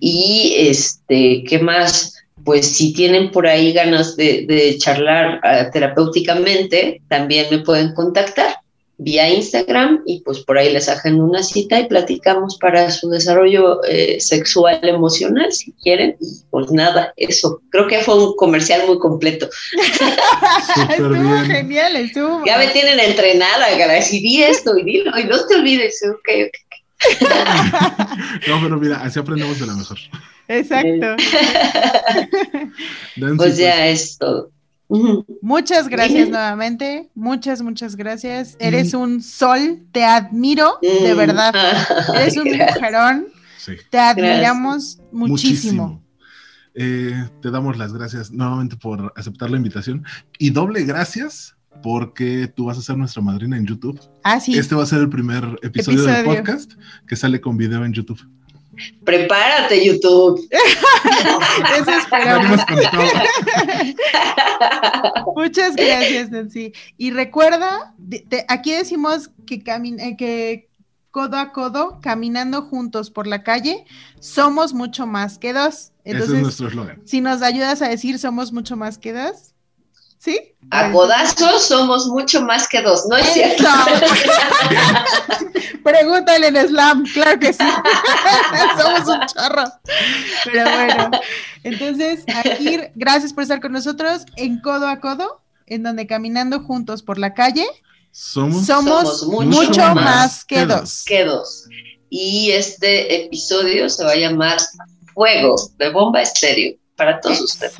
[0.00, 2.16] Y este, ¿qué más?
[2.44, 8.59] Pues si tienen por ahí ganas de, de charlar uh, terapéuticamente, también me pueden contactar
[9.02, 13.82] vía Instagram y pues por ahí les hacen una cita y platicamos para su desarrollo
[13.84, 17.62] eh, sexual emocional si quieren y pues nada, eso.
[17.70, 19.48] Creo que fue un comercial muy completo.
[20.90, 22.44] estuvo genial, estuvo.
[22.44, 26.28] Ya me tienen entrenada, cara, si di esto y dilo y no te olvides, ok,
[26.46, 26.70] ok.
[28.48, 29.98] no, pero mira, así aprendemos de la mejor.
[30.48, 31.16] Exacto.
[33.36, 34.50] pues ya es todo.
[35.40, 38.56] Muchas gracias nuevamente, muchas, muchas gracias.
[38.58, 41.16] Eres un sol, te admiro, de mm.
[41.16, 41.54] verdad.
[42.14, 43.26] Eres un mujerón,
[43.90, 46.02] te admiramos muchísimo.
[46.74, 50.04] Eh, te damos las gracias nuevamente por aceptar la invitación
[50.38, 54.00] y doble gracias porque tú vas a ser nuestra madrina en YouTube.
[54.22, 54.56] Ah, sí.
[54.58, 56.04] Este va a ser el primer episodio.
[56.04, 56.72] del podcast
[57.06, 58.20] que sale con video en YouTube.
[59.04, 60.48] Prepárate, YouTube.
[61.78, 62.60] Eso esperamos.
[65.36, 66.72] Muchas gracias, Nancy.
[66.96, 67.94] Y recuerda,
[68.48, 70.70] aquí decimos que, eh, que
[71.10, 73.84] codo a codo, caminando juntos por la calle,
[74.20, 75.92] somos mucho más que dos.
[76.04, 77.02] Entonces, Ese es nuestro eslogan.
[77.04, 79.49] Si nos ayudas a decir somos mucho más que dos,
[80.20, 80.38] ¿Sí?
[80.70, 83.64] A codazos somos mucho más que dos, ¿no es cierto?
[85.82, 87.58] Pregúntale en Slam, claro que sí.
[88.78, 89.64] somos un chorro.
[90.44, 91.10] Pero bueno,
[91.64, 97.02] entonces, aquí, gracias por estar con nosotros en Codo a Codo, en donde caminando juntos
[97.02, 97.66] por la calle,
[98.10, 101.02] somos, somos, mucho, más, que, dos.
[101.06, 101.64] Que dos.
[102.10, 104.58] Y este episodio se va a llamar
[105.14, 107.72] Fuego de Bomba Estéreo para todos ustedes.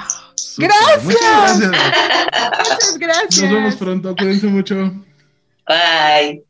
[0.58, 1.04] Gracias.
[1.04, 1.70] Muchas gracias.
[2.58, 3.42] Muchas gracias.
[3.42, 4.16] Nos vemos pronto.
[4.16, 4.92] Cuídense mucho.
[5.66, 6.44] Bye.